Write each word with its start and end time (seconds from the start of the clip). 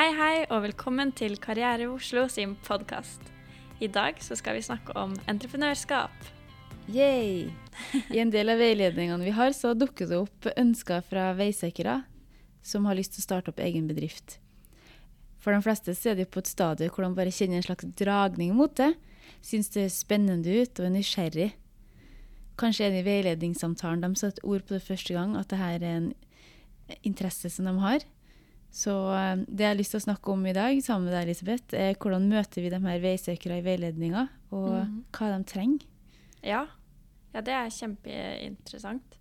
Hei, 0.00 0.14
hei, 0.16 0.36
og 0.48 0.62
velkommen 0.64 1.10
til 1.12 1.34
Karriere 1.36 1.84
Oslo 1.92 2.22
sin 2.32 2.54
podkast. 2.64 3.20
I 3.84 3.88
dag 3.92 4.16
så 4.24 4.32
skal 4.38 4.54
vi 4.56 4.62
snakke 4.64 4.94
om 4.96 5.12
entreprenørskap. 5.28 6.14
Yay! 6.88 7.50
I 8.08 8.20
en 8.22 8.30
del 8.32 8.48
av 8.48 8.62
veiledningene 8.62 9.26
vi 9.26 9.34
har, 9.36 9.52
så 9.52 9.74
dukker 9.76 10.08
det 10.08 10.16
opp 10.16 10.46
ønsker 10.54 11.04
fra 11.04 11.26
veisøkere 11.36 11.98
som 12.64 12.88
har 12.88 12.96
lyst 12.96 13.12
til 13.12 13.20
å 13.20 13.26
starte 13.26 13.52
opp 13.52 13.60
egen 13.60 13.90
bedrift. 13.90 14.38
For 15.36 15.52
de 15.52 15.60
fleste 15.66 15.92
så 15.92 16.14
er 16.14 16.22
de 16.22 16.24
på 16.24 16.40
et 16.40 16.48
stadie 16.48 16.88
hvor 16.88 17.04
de 17.04 17.10
bare 17.18 17.34
kjenner 17.36 17.60
en 17.60 17.66
slags 17.66 17.90
dragning 18.00 18.54
mot 18.56 18.72
det. 18.80 18.94
Syns 19.44 19.68
det 19.74 19.84
er 19.84 19.92
spennende 19.92 20.62
ut 20.62 20.80
og 20.80 20.86
er 20.86 20.94
nysgjerrig. 20.94 21.50
Kanskje 22.56 22.88
det 22.94 23.02
i 23.04 23.08
veiledningssamtalen 23.10 24.06
de 24.06 24.22
setter 24.22 24.48
ord 24.48 24.64
på 24.64 24.78
det 24.78 24.86
første 24.88 25.18
gang, 25.18 25.36
at 25.36 25.52
dette 25.52 25.68
er 25.76 25.86
en 25.90 26.08
interesse 27.04 27.52
som 27.52 27.68
de 27.68 27.76
har. 27.84 28.08
Så 28.70 28.92
eh, 29.14 29.36
det 29.48 29.64
jeg 29.64 29.72
har 29.72 29.78
lyst 29.80 29.94
til 29.96 30.00
å 30.00 30.06
snakke 30.06 30.30
om 30.32 30.44
i 30.46 30.54
dag 30.54 30.78
sammen 30.84 31.08
med 31.08 31.16
deg, 31.16 31.28
Elisabeth, 31.28 31.74
er 31.74 31.94
hvordan 31.98 32.28
møter 32.30 32.62
vi 32.62 32.70
de 32.70 32.78
her 32.84 33.00
veisøkere 33.02 33.58
i 33.58 33.64
veiledninga, 33.66 34.28
og 34.52 34.68
Mhm. 34.86 35.04
hva 35.12 35.30
de 35.36 35.44
trenger. 35.44 35.86
Ja, 36.42 36.66
ja 37.34 37.40
det 37.40 37.52
er 37.52 37.68
kjempeinteressant. 37.74 39.16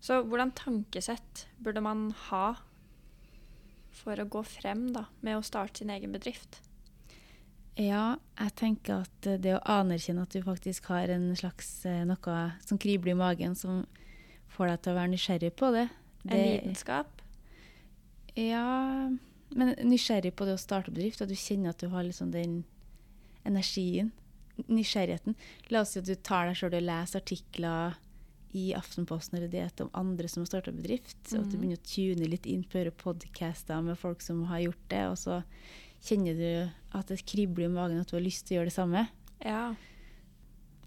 Så 0.00 0.22
hvordan 0.26 0.52
tankesett 0.52 1.46
burde 1.62 1.80
man 1.80 2.10
ha 2.28 2.56
for 3.94 4.16
å 4.20 4.28
gå 4.28 4.42
frem 4.44 4.92
da, 4.92 5.06
med 5.22 5.38
å 5.38 5.44
starte 5.46 5.78
sin 5.78 5.88
egen 5.94 6.12
bedrift? 6.12 6.60
Ja, 7.76 8.16
jeg 8.38 8.54
tenker 8.54 9.00
at 9.02 9.26
eh, 9.26 9.38
det 9.38 9.54
å 9.56 9.62
anerkjenne 9.66 10.22
at 10.22 10.30
du 10.34 10.42
faktisk 10.42 10.86
har 10.92 11.08
en 11.10 11.30
slags 11.34 11.84
eh, 11.86 12.04
noe 12.06 12.52
som 12.66 12.78
kribler 12.78 13.14
i 13.14 13.18
magen, 13.18 13.54
som 13.58 13.86
får 14.54 14.68
deg 14.68 14.82
til 14.82 14.92
å 14.92 14.98
være 15.00 15.12
nysgjerrig 15.14 15.52
på 15.58 15.72
det. 15.74 15.88
En 16.28 16.38
lidenskap? 16.38 17.22
Ja, 18.36 19.10
men 19.54 19.74
nysgjerrig 19.86 20.34
på 20.34 20.46
det 20.48 20.56
å 20.56 20.60
starte 20.60 20.90
bedrift, 20.94 21.20
at 21.22 21.28
du 21.30 21.36
kjenner 21.38 21.70
at 21.70 21.78
du 21.78 21.88
har 21.92 22.02
liksom 22.06 22.32
den 22.34 22.64
energien, 23.46 24.10
nysgjerrigheten. 24.70 25.34
La 25.70 25.80
oss 25.84 25.94
si 25.94 26.00
at 26.00 26.08
du 26.08 26.14
tar 26.16 26.48
deg 26.48 26.56
sjøl 26.58 26.74
og 26.78 26.82
leser 26.86 27.20
artikler 27.22 27.96
i 28.54 28.68
Aftenposten 28.78 29.36
eller 29.38 29.50
det 29.50 29.80
om 29.82 29.90
andre 29.98 30.28
som 30.30 30.42
har 30.44 30.46
starta 30.52 30.72
bedrift, 30.74 31.18
og 31.32 31.40
at 31.40 31.50
du 31.50 31.56
Mhm. 31.56 31.60
begynner 31.60 31.78
å 31.78 31.88
tune 31.94 32.28
litt 32.30 32.46
inn 32.46 32.62
på 32.64 32.84
podcaster 32.96 33.82
med 33.82 33.98
folk 33.98 34.20
som 34.22 34.44
har 34.44 34.60
gjort 34.60 34.88
det, 34.88 35.04
og 35.10 35.16
så 35.18 35.42
kjenner 36.02 36.34
du 36.36 36.70
at 36.98 37.06
det 37.06 37.24
kribler 37.26 37.64
i 37.66 37.68
magen 37.68 38.00
at 38.00 38.06
du 38.08 38.16
har 38.16 38.22
lyst 38.22 38.46
til 38.46 38.56
å 38.56 38.60
gjøre 38.60 38.70
det 38.70 38.74
samme. 38.78 39.08
Ja. 39.44 39.74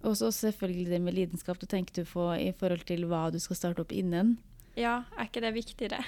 Og 0.03 0.15
så 0.15 0.31
selvfølgelig 0.31 0.85
det 0.89 1.01
med 1.01 1.13
lidenskap. 1.13 1.59
du 1.59 1.65
tenker 1.65 1.93
du 1.93 2.03
på 2.05 2.29
i 2.39 2.51
forhold 2.53 2.85
til 2.85 3.01
hva 3.05 3.31
du 3.31 3.39
skal 3.39 3.55
starte 3.55 3.79
opp 3.81 3.91
innen. 3.91 4.37
ja, 4.77 5.03
er 5.17 5.25
ikke 5.25 5.41
det 5.41 5.53
viktigere? 5.53 6.03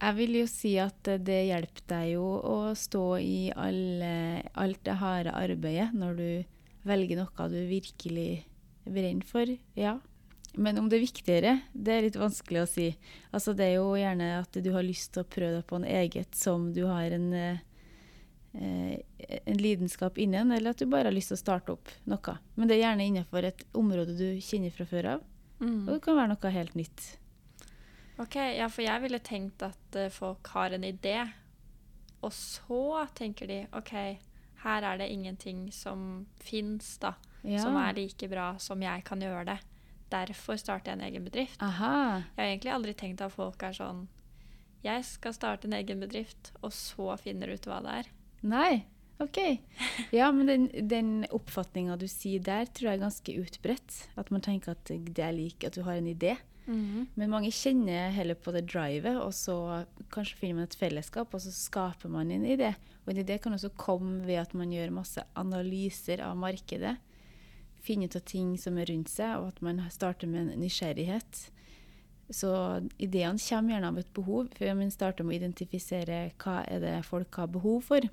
Jeg 0.00 0.16
vil 0.16 0.38
jo 0.40 0.46
si 0.50 0.74
at 0.78 1.10
det 1.26 1.40
hjelper 1.48 1.86
deg 1.92 2.08
jo 2.14 2.24
å 2.40 2.56
stå 2.78 3.04
i 3.20 3.52
alle, 3.56 4.42
alt 4.54 4.82
det 4.86 4.98
harde 5.00 5.32
arbeidet 5.36 5.92
når 5.94 6.18
du 6.18 6.28
velger 6.84 7.20
noe 7.22 7.48
du 7.48 7.60
virkelig 7.70 8.44
brenner 8.84 9.24
for. 9.24 9.48
Ja. 9.78 9.98
Men 10.56 10.78
om 10.78 10.88
det 10.88 10.98
er 11.00 11.06
viktigere, 11.06 11.52
det 11.74 11.92
er 11.94 12.04
litt 12.06 12.18
vanskelig 12.20 12.60
å 12.62 12.68
si. 12.70 12.88
Altså 13.34 13.54
Det 13.56 13.64
er 13.66 13.76
jo 13.80 13.94
gjerne 13.98 14.28
at 14.38 14.54
du 14.62 14.70
har 14.72 14.84
lyst 14.86 15.14
til 15.14 15.24
å 15.24 15.30
prøve 15.30 15.56
deg 15.58 15.66
på 15.66 15.80
en 15.80 15.86
eget 15.88 16.36
som 16.38 16.68
du 16.76 16.84
har 16.86 17.10
en, 17.16 17.32
eh, 17.34 17.58
en 18.54 19.58
lidenskap 19.58 20.18
innen, 20.18 20.52
eller 20.52 20.70
at 20.70 20.78
du 20.78 20.86
bare 20.86 21.10
har 21.10 21.16
lyst 21.16 21.32
til 21.32 21.38
å 21.40 21.42
starte 21.42 21.74
opp 21.74 21.90
noe. 22.06 22.36
Men 22.54 22.68
det 22.68 22.76
er 22.78 22.84
gjerne 22.84 23.08
innenfor 23.08 23.48
et 23.48 23.64
område 23.74 24.14
du 24.18 24.28
kjenner 24.38 24.70
fra 24.72 24.86
før 24.86 25.14
av, 25.16 25.30
Mm. 25.60 25.88
og 25.88 25.94
det 25.94 26.02
kan 26.02 26.16
være 26.16 26.28
noe 26.28 26.50
helt 26.50 26.74
nytt. 26.74 27.16
Ok, 28.18 28.36
ja, 28.36 28.68
for 28.70 28.84
jeg 28.86 29.02
ville 29.02 29.18
tenkt 29.26 29.62
at 29.66 29.96
eh, 29.98 30.10
folk 30.14 30.46
har 30.54 30.70
en 30.76 30.84
idé, 30.86 31.16
og 32.22 32.30
så 32.32 33.06
tenker 33.18 33.50
de 33.50 33.56
OK, 33.74 33.90
her 34.64 34.86
er 34.86 35.00
det 35.02 35.08
ingenting 35.12 35.66
som 35.74 36.26
fins, 36.40 36.96
da, 37.02 37.14
Ja. 37.44 37.58
som 37.60 37.76
er 37.76 37.92
like 37.98 38.28
bra 38.30 38.54
som 38.58 38.80
jeg 38.80 39.02
kan 39.04 39.20
gjøre 39.20 39.44
det. 39.50 39.58
Derfor 40.14 40.56
starter 40.56 40.92
jeg 40.92 40.98
en 41.00 41.04
egen 41.08 41.24
bedrift. 41.26 41.60
Aha. 41.60 42.22
Jeg 42.36 42.38
har 42.38 42.44
egentlig 42.52 42.72
aldri 42.72 42.94
tenkt 42.94 43.20
at 43.24 43.32
folk 43.34 43.62
er 43.62 43.72
sånn 43.76 44.06
Jeg 44.84 45.04
skal 45.04 45.32
starte 45.32 45.64
en 45.66 45.72
egen 45.72 46.00
bedrift, 46.00 46.52
og 46.62 46.70
så 46.72 47.16
finner 47.18 47.46
du 47.48 47.54
ut 47.54 47.66
hva 47.66 47.80
det 47.82 47.92
er. 47.98 48.08
Nei, 48.42 48.84
OK. 49.22 49.38
Ja, 50.10 50.32
men 50.34 50.48
den, 50.50 50.64
den 50.90 51.12
oppfatninga 51.34 51.96
du 52.00 52.08
sier 52.10 52.42
der, 52.42 52.66
tror 52.66 52.90
jeg 52.90 52.98
er 52.98 53.04
ganske 53.04 53.36
utbredt. 53.44 54.00
At 54.18 54.32
man 54.34 54.42
tenker 54.44 54.74
at 54.74 54.90
det 54.90 55.22
er 55.22 55.36
lik 55.36 55.66
at 55.66 55.78
du 55.78 55.84
har 55.86 56.00
en 56.00 56.10
idé. 56.10 56.34
Men 57.14 57.30
mange 57.30 57.52
kjenner 57.52 58.12
heller 58.14 58.38
på 58.40 58.52
det 58.54 58.64
drivet, 58.72 59.18
og 59.20 59.34
så 59.36 59.84
kanskje 60.14 60.38
finner 60.40 60.62
man 60.62 60.68
et 60.70 60.78
fellesskap, 60.80 61.34
og 61.36 61.42
så 61.44 61.52
skaper 61.52 62.12
man 62.12 62.32
en 62.32 62.46
idé. 62.48 62.72
Og 63.04 63.12
en 63.12 63.20
idé 63.20 63.36
kan 63.38 63.52
også 63.52 63.74
komme 63.76 64.22
ved 64.24 64.40
at 64.40 64.54
man 64.56 64.72
gjør 64.72 64.94
masse 64.96 65.24
analyser 65.36 66.24
av 66.24 66.38
markedet. 66.40 66.96
Finne 67.84 68.08
ut 68.08 68.16
av 68.16 68.24
ting 68.24 68.54
som 68.60 68.78
er 68.80 68.88
rundt 68.88 69.12
seg, 69.12 69.36
og 69.42 69.52
at 69.52 69.60
man 69.64 69.82
starter 69.92 70.30
med 70.30 70.48
en 70.48 70.62
nysgjerrighet. 70.64 71.48
Så 72.32 72.50
ideene 72.96 73.36
kommer 73.36 73.74
gjerne 73.74 73.90
av 73.92 73.98
et 74.00 74.12
behov, 74.16 74.48
før 74.56 74.76
man 74.78 74.92
starter 74.92 75.26
med 75.26 75.36
å 75.36 75.40
identifisere 75.42 76.20
hva 76.40 76.62
er 76.64 76.80
det 76.80 76.98
folk 77.04 77.36
har 77.36 77.52
behov 77.52 77.84
for. 77.92 78.08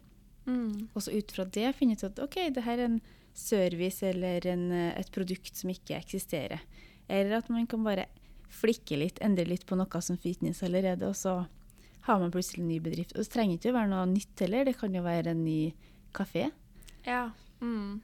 Mm. 0.45 0.89
Og 0.93 1.03
så 1.03 1.13
ut 1.13 1.31
fra 1.35 1.45
det 1.45 1.73
finne 1.77 1.97
ut 1.97 2.05
at 2.07 2.19
OK, 2.23 2.37
det 2.55 2.63
her 2.65 2.79
er 2.79 2.89
en 2.89 3.01
service 3.37 4.03
eller 4.05 4.47
en, 4.49 4.71
eh, 4.71 4.99
et 4.99 5.11
produkt 5.13 5.55
som 5.55 5.71
ikke 5.71 5.97
eksisterer. 5.99 6.63
Eller 7.07 7.37
at 7.37 7.49
man 7.49 7.67
kan 7.67 7.83
bare 7.83 8.07
flikke 8.51 8.97
litt, 8.99 9.21
endre 9.23 9.45
litt 9.47 9.65
på 9.67 9.77
noe 9.79 10.01
som 10.03 10.19
finnes 10.19 10.63
allerede, 10.63 11.07
og 11.07 11.15
så 11.15 11.45
har 12.07 12.19
man 12.19 12.31
plutselig 12.33 12.63
en 12.63 12.71
ny 12.71 12.79
bedrift. 12.83 13.13
Og 13.15 13.23
det 13.23 13.31
trenger 13.31 13.57
ikke 13.57 13.71
å 13.71 13.77
være 13.77 13.91
noe 13.93 14.07
nytt 14.09 14.43
heller, 14.43 14.65
det 14.67 14.77
kan 14.79 14.95
jo 14.95 15.03
være 15.05 15.35
en 15.35 15.43
ny 15.45 15.73
kafé. 16.15 16.49
Ja. 17.05 17.29
Mm. 17.61 18.01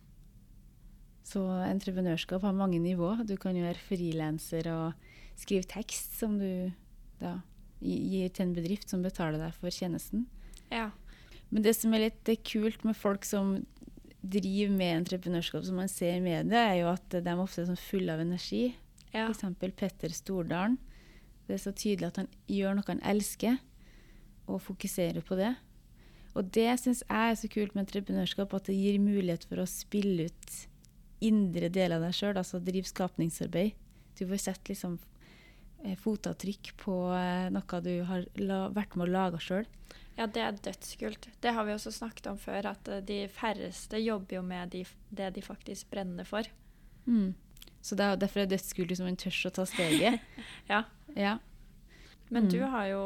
Så 1.27 1.41
entreprenørskap 1.67 2.45
har 2.45 2.55
mange 2.55 2.79
nivåer. 2.79 3.25
Du 3.27 3.35
kan 3.41 3.57
jo 3.57 3.65
være 3.65 3.83
frilanser 3.83 4.69
og 4.71 5.09
skrive 5.37 5.67
tekst 5.67 6.15
som 6.19 6.37
du 6.39 6.71
da 7.19 7.39
gir 7.83 8.29
til 8.33 8.47
en 8.47 8.55
bedrift 8.55 8.89
som 8.89 9.03
betaler 9.03 9.41
deg 9.41 9.57
for 9.57 9.73
tjenesten. 9.73 10.25
ja. 10.71 10.91
Men 11.49 11.63
det 11.63 11.73
som 11.77 11.93
er 11.95 12.07
litt 12.07 12.31
kult 12.47 12.83
med 12.87 12.97
folk 12.97 13.25
som 13.27 13.57
driver 14.27 14.73
med 14.75 15.03
entreprenørskap, 15.03 15.63
som 15.63 15.79
man 15.79 15.91
ser 15.91 16.17
i 16.17 16.23
media, 16.23 16.65
er 16.71 16.81
jo 16.81 16.89
at 16.91 17.07
de 17.13 17.23
er 17.23 17.39
ofte 17.39 17.65
sånn 17.67 17.79
fulle 17.79 18.13
av 18.13 18.23
energi. 18.23 18.73
Ja. 19.13 19.29
F.eks. 19.31 19.55
Petter 19.77 20.13
Stordalen. 20.13 20.77
Det 21.47 21.55
er 21.55 21.63
så 21.63 21.71
tydelig 21.71 22.09
at 22.09 22.19
han 22.23 22.29
gjør 22.51 22.75
noe 22.75 22.89
han 22.89 23.03
elsker, 23.07 23.61
og 24.47 24.63
fokuserer 24.63 25.23
på 25.23 25.37
det. 25.39 25.53
Og 26.37 26.49
det 26.53 26.69
syns 26.81 27.01
jeg 27.07 27.31
er 27.31 27.37
så 27.39 27.49
kult 27.51 27.73
med 27.73 27.85
entreprenørskap, 27.87 28.53
at 28.53 28.67
det 28.69 28.75
gir 28.77 28.99
mulighet 29.01 29.47
for 29.47 29.63
å 29.63 29.69
spille 29.69 30.27
ut 30.27 30.57
indre 31.23 31.71
deler 31.73 31.97
av 31.97 32.05
deg 32.05 32.15
sjøl, 32.15 32.37
altså 32.37 32.59
drive 32.61 32.89
skapningsarbeid. 32.91 33.73
Du 34.19 34.25
får 34.27 34.43
sett 34.43 34.69
liksom 34.69 34.99
fotavtrykk 35.95 36.73
på 36.81 36.95
eh, 37.15 37.47
noe 37.53 37.81
du 37.85 38.03
har 38.09 38.25
vært 38.75 38.95
med 38.97 39.07
å 39.07 39.11
lage 39.11 39.39
sjøl. 39.39 39.65
Ja, 40.17 40.25
det 40.27 40.41
er 40.41 40.51
dødskult. 40.65 41.27
Det 41.41 41.51
har 41.53 41.65
vi 41.67 41.73
også 41.75 41.91
snakket 41.93 42.27
om 42.31 42.37
før, 42.41 42.65
at 42.73 42.87
eh, 42.89 43.01
de 43.05 43.19
færreste 43.29 43.99
jobber 44.01 44.39
jo 44.39 44.41
med 44.43 44.69
de, 44.73 44.83
det 45.09 45.31
de 45.35 45.41
faktisk 45.45 45.89
brenner 45.93 46.25
for. 46.25 46.43
Mm. 47.05 47.35
Så 47.81 47.95
det 47.95 48.03
er, 48.03 48.17
derfor 48.19 48.41
er 48.41 48.47
det 48.49 48.57
dødskult 48.57 48.89
hvis 48.91 49.03
man 49.05 49.15
tør 49.15 49.37
å 49.47 49.53
ta 49.53 49.65
steget. 49.69 50.19
Ja. 50.71 50.83
ja. 51.15 51.37
Men 52.29 52.43
Mm. 52.43 52.49
du 52.51 52.61
har 52.67 52.87
jo 52.91 53.03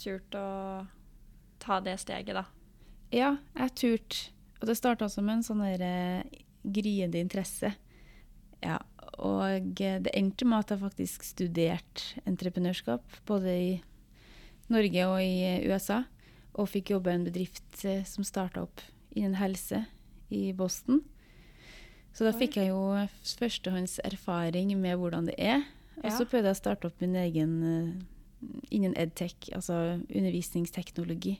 turt 0.00 0.34
å 0.34 0.86
ta 1.60 1.80
det 1.84 1.98
steget, 2.00 2.34
da. 2.34 2.46
ja, 3.12 3.36
jeg 3.58 3.74
turte. 3.76 4.30
Og 4.62 4.68
det 4.70 4.76
starta 4.78 5.08
som 5.10 5.28
en 5.28 5.42
sånn 5.42 5.60
eh, 5.66 6.22
gryende 6.62 7.18
interesse. 7.18 7.72
Ja, 8.62 8.78
og 9.18 9.74
det 9.78 10.12
endte 10.16 10.46
med 10.48 10.62
at 10.62 10.72
jeg 10.72 10.82
faktisk 10.82 11.24
studerte 11.26 12.22
entreprenørskap, 12.28 13.04
både 13.28 13.52
i 13.52 13.70
Norge 14.72 15.06
og 15.08 15.18
i 15.22 15.68
USA. 15.68 16.02
Og 16.52 16.68
fikk 16.68 16.92
jobbe 16.92 17.12
i 17.12 17.16
en 17.16 17.26
bedrift 17.26 17.84
eh, 17.88 18.04
som 18.08 18.24
starta 18.24 18.66
opp 18.66 18.82
innen 19.16 19.38
helse 19.40 19.86
i 20.32 20.50
Boston. 20.56 21.00
Så 22.12 22.26
da 22.26 22.32
fikk 22.36 22.58
jeg 22.60 22.72
jo 22.72 22.82
førstehånds 23.38 24.02
erfaring 24.04 24.74
med 24.80 24.98
hvordan 25.00 25.30
det 25.30 25.36
er. 25.40 25.64
Og 26.02 26.10
så 26.12 26.26
prøvde 26.28 26.50
jeg 26.50 26.58
å 26.58 26.60
starte 26.60 26.88
opp 26.88 27.00
min 27.00 27.16
egen 27.16 27.54
eh, 27.64 27.88
innen 28.74 28.96
edtech, 29.00 29.48
altså 29.56 30.02
undervisningsteknologi. 30.02 31.38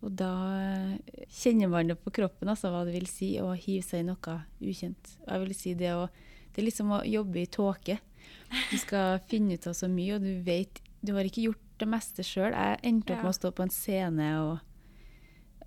Og 0.00 0.14
da 0.16 0.32
eh, 0.62 1.24
kjenner 1.40 1.70
man 1.72 1.90
det 1.90 1.98
på 2.00 2.12
kroppen, 2.20 2.48
altså 2.48 2.72
hva 2.72 2.84
det 2.86 2.94
vil 2.96 3.08
si 3.10 3.34
å 3.42 3.50
hive 3.52 3.84
seg 3.84 4.04
i 4.04 4.08
noe 4.08 4.36
ukjent. 4.62 5.16
Jeg 5.26 5.42
vil 5.42 5.56
si 5.56 5.74
det, 5.78 5.92
å, 5.96 6.06
det 6.50 6.62
er 6.62 6.68
liksom 6.68 6.94
å 6.96 7.02
jobbe 7.06 7.42
i 7.42 7.50
tåke. 7.50 7.98
Du 8.70 8.76
skal 8.80 9.20
finne 9.30 9.56
ut 9.56 9.68
av 9.70 9.76
så 9.78 9.90
mye, 9.90 10.16
og 10.16 10.26
du 10.26 10.32
vet 10.46 10.82
Du 11.00 11.14
har 11.16 11.24
ikke 11.24 11.46
gjort 11.48 11.66
det 11.80 11.88
meste 11.88 12.24
sjøl. 12.26 12.52
Jeg 12.52 12.80
endte 12.84 13.14
opp 13.14 13.24
med 13.24 13.32
å 13.32 13.38
stå 13.38 13.52
på 13.56 13.64
en 13.64 13.72
scene 13.72 14.26
og 14.42 14.58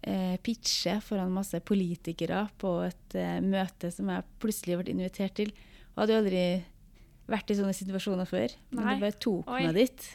eh, 0.05 0.35
pitche 0.45 0.99
foran 1.01 1.33
masse 1.33 1.57
politikere 1.65 2.43
på 2.61 2.75
et 2.85 3.15
eh, 3.17 3.39
møte 3.41 3.89
som 3.93 4.11
jeg 4.13 4.27
plutselig 4.43 4.77
ble 4.77 4.93
invitert 4.93 5.33
til. 5.39 5.49
Og 5.93 6.03
hadde 6.03 6.13
jo 6.13 6.21
aldri 6.21 6.43
vært 7.29 7.49
i 7.49 7.57
sånne 7.57 7.73
situasjoner 7.77 8.29
før. 8.29 8.53
Men 8.73 8.85
Nei. 8.85 8.93
det 8.93 9.05
bare 9.07 9.23
tok 9.25 9.49
Oi. 9.49 9.63
meg 9.65 9.79
dit. 9.79 10.09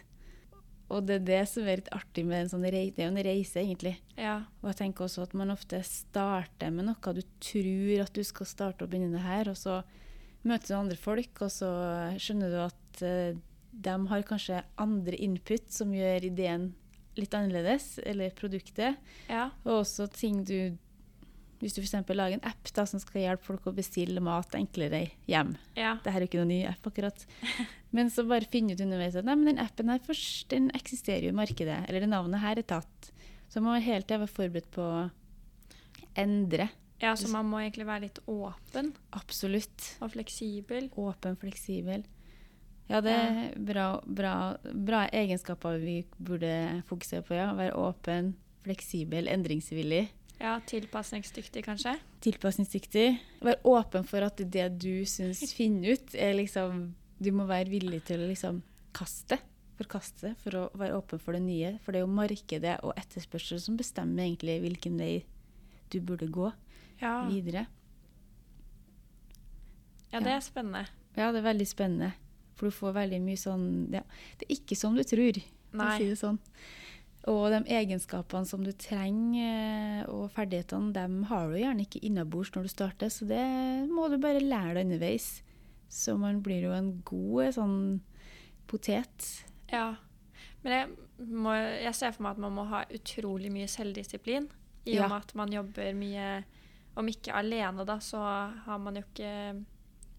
Og 0.89 1.05
det 1.05 1.19
er 1.19 1.25
det 1.27 1.43
som 1.51 1.67
er 1.67 1.83
litt 1.83 1.91
artig 1.93 2.25
med 2.25 2.47
en 2.47 2.51
sånn 2.55 2.65
reise. 2.65 2.95
Det 2.97 3.03
er 3.03 3.09
jo 3.11 3.13
en 3.13 3.27
reise, 3.27 3.61
egentlig. 3.61 3.95
Ja. 4.17 4.39
Og 4.63 4.71
jeg 4.71 4.79
tenker 4.81 5.05
også 5.05 5.27
at 5.27 5.35
man 5.37 5.53
ofte 5.53 5.83
starter 5.85 6.73
med 6.73 6.89
noe 6.89 7.17
du 7.17 7.21
tror 7.45 8.05
at 8.07 8.15
du 8.17 8.23
skal 8.25 8.49
starte 8.49 8.87
og 8.87 8.93
begynne 8.93 9.13
det 9.19 9.27
her, 9.27 9.51
og 9.53 9.59
så 9.59 9.83
møter 10.47 10.71
du 10.71 10.79
andre 10.79 10.99
folk, 11.01 11.43
og 11.45 11.53
så 11.53 11.71
skjønner 12.21 12.53
du 12.53 12.59
at 12.63 13.03
uh, 13.03 13.39
de 13.79 13.95
har 14.11 14.27
kanskje 14.27 14.63
andre 14.81 15.19
input 15.23 15.71
som 15.73 15.95
gjør 15.95 16.29
ideen 16.31 16.71
litt 17.19 17.35
annerledes, 17.35 17.97
eller 18.07 18.35
produktet. 18.39 18.99
Ja. 19.31 19.49
Og 19.67 19.83
også 19.83 20.09
ting 20.13 20.45
du 20.47 20.77
Hvis 21.59 21.75
du 21.75 21.81
f.eks. 21.83 22.07
lager 22.15 22.37
en 22.37 22.45
app 22.47 22.69
da, 22.71 22.85
som 22.87 23.01
skal 23.03 23.25
hjelpe 23.25 23.49
folk 23.49 23.65
å 23.67 23.73
bestille 23.75 24.21
mat 24.23 24.53
enklere 24.55 25.09
hjem. 25.27 25.57
Ja. 25.75 25.97
Dette 26.05 26.13
er 26.13 26.23
jo 26.23 26.29
ikke 26.29 26.39
noen 26.39 26.53
ny 26.53 26.59
app, 26.71 26.87
akkurat. 26.87 27.25
Men 27.97 28.13
så 28.15 28.23
bare 28.29 28.47
finner 28.47 28.79
du 28.79 28.85
underveis 28.85 29.17
at 29.19 29.27
nei, 29.27 29.35
men 29.35 29.49
den 29.49 29.63
appen 29.65 29.91
her 29.91 29.99
først, 30.05 30.45
den 30.53 30.69
eksisterer 30.77 31.25
jo 31.27 31.33
i 31.33 31.39
markedet. 31.39 31.81
Eller 31.89 32.05
det 32.05 32.11
navnet 32.13 32.45
her 32.45 32.61
er 32.61 32.67
tatt. 32.69 33.09
Så 33.49 33.59
man 33.59 33.73
må 33.73 33.81
hele 33.83 34.05
tida 34.05 34.21
være 34.21 34.37
forberedt 34.37 34.71
på 34.75 34.85
å 34.85 35.07
endre. 36.21 36.69
Ja, 36.99 37.17
så 37.17 37.29
man 37.31 37.47
må 37.47 37.61
egentlig 37.63 37.87
være 37.87 38.09
litt 38.09 38.19
åpen 38.27 38.93
Absolutt. 39.15 39.85
og 40.03 40.13
fleksibel. 40.17 40.89
Åpen, 40.99 41.37
fleksibel. 41.39 42.03
Ja, 42.89 43.03
det 43.05 43.13
er 43.13 43.39
bra, 43.61 43.87
bra, 44.05 44.35
bra 44.65 45.05
egenskaper 45.13 45.77
vi 45.83 46.01
burde 46.17 46.83
fokusere 46.89 47.23
på. 47.23 47.37
ja. 47.37 47.53
Være 47.55 47.77
åpen, 47.79 48.33
fleksibel, 48.65 49.29
endringsvillig. 49.31 50.09
Ja, 50.39 50.57
tilpasningsdyktig, 50.67 51.65
kanskje. 51.67 51.97
Tilpasningsdyktig. 52.25 53.07
Være 53.43 53.61
åpen 53.69 54.07
for 54.07 54.27
at 54.27 54.41
det 54.41 54.69
du 54.83 55.05
syns 55.07 55.43
finner 55.59 55.95
ut, 55.99 56.15
er 56.15 56.35
liksom 56.39 56.95
Du 57.19 57.33
må 57.35 57.49
være 57.51 57.67
villig 57.67 58.05
til 58.07 58.23
å 58.23 58.29
liksom 58.31 58.61
kaste. 58.95 59.41
Forkaste 59.79 60.37
for 60.43 60.55
å 60.55 60.69
være 60.79 60.95
åpen 60.99 61.19
for 61.19 61.35
det 61.35 61.43
nye. 61.43 61.73
For 61.83 61.93
det 61.93 61.99
er 62.01 62.07
jo 62.07 62.15
markedet 62.15 62.77
og 62.87 62.95
etterspørsel 62.99 63.59
som 63.63 63.77
bestemmer 63.79 64.25
egentlig 64.25 64.61
hvilken 64.63 64.99
vei 64.99 65.25
du 65.91 65.99
burde 66.01 66.29
gå 66.31 66.51
Ja, 67.01 67.13
videre. 67.29 67.67
ja 70.13 70.21
det 70.25 70.33
er 70.33 70.43
spennende. 70.45 70.87
Ja, 71.19 71.31
det 71.33 71.43
er 71.43 71.49
veldig 71.51 71.69
spennende. 71.69 72.13
For 72.59 72.69
du 72.69 72.75
får 72.75 72.97
veldig 72.97 73.21
mye 73.23 73.39
sånn 73.39 73.67
ja, 73.95 74.03
Det 74.39 74.49
er 74.49 74.57
ikke 74.57 74.77
som 74.79 74.97
du 74.99 75.05
tror, 75.07 75.39
for 75.71 75.85
å 75.85 75.97
si 75.99 76.09
det 76.11 76.19
sånn. 76.19 76.39
Og 77.29 77.51
de 77.53 77.61
egenskapene 77.77 78.49
som 78.49 78.63
du 78.65 78.71
trenger, 78.73 80.01
eh, 80.01 80.09
og 80.09 80.31
ferdighetene, 80.33 80.95
dem 80.97 81.19
har 81.29 81.51
du 81.51 81.59
gjerne 81.61 81.85
ikke 81.85 82.01
innabords 82.07 82.55
når 82.55 82.65
du 82.67 82.73
starter, 82.73 83.13
så 83.13 83.27
det 83.29 83.43
må 83.93 84.07
du 84.09 84.17
bare 84.23 84.41
lære 84.41 84.79
deg 84.79 84.87
underveis. 84.87 85.27
Så 85.93 86.17
man 86.21 86.41
blir 86.45 86.65
jo 86.69 86.73
en 86.77 86.93
god 87.05 87.43
eh, 87.45 87.53
sånn 87.59 87.77
potet. 88.71 89.29
Ja. 89.73 89.91
Men 90.65 90.75
jeg, 90.75 90.89
må, 91.29 91.53
jeg 91.59 91.95
ser 91.99 92.15
for 92.17 92.25
meg 92.25 92.39
at 92.39 92.43
man 92.47 92.57
må 92.57 92.65
ha 92.71 92.85
utrolig 92.97 93.53
mye 93.53 93.69
selvdisiplin. 93.71 94.49
I 94.89 94.97
og 94.97 95.03
Ja. 95.03 95.09
med 95.11 95.19
at 95.21 95.35
man 95.37 95.53
jobber 95.53 95.93
mye 95.99 96.29
Om 96.99 97.09
ikke 97.13 97.35
alene, 97.39 97.85
da, 97.87 97.99
så 98.03 98.19
har 98.67 98.79
man 98.83 98.97
jo 98.99 99.03
ikke 99.07 99.33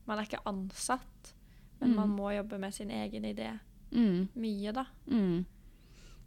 Man 0.07 0.17
er 0.17 0.25
ikke 0.25 0.39
ansatt, 0.49 1.33
men 1.81 1.91
Mm. 1.91 1.95
man 1.95 2.09
må 2.15 2.31
jobbe 2.33 2.57
med 2.59 2.73
sin 2.73 2.89
egen 2.89 3.23
idé 3.29 3.59
Mm, 3.91 4.27
mye, 4.35 4.71
da. 4.73 4.85
mm. 5.07 5.45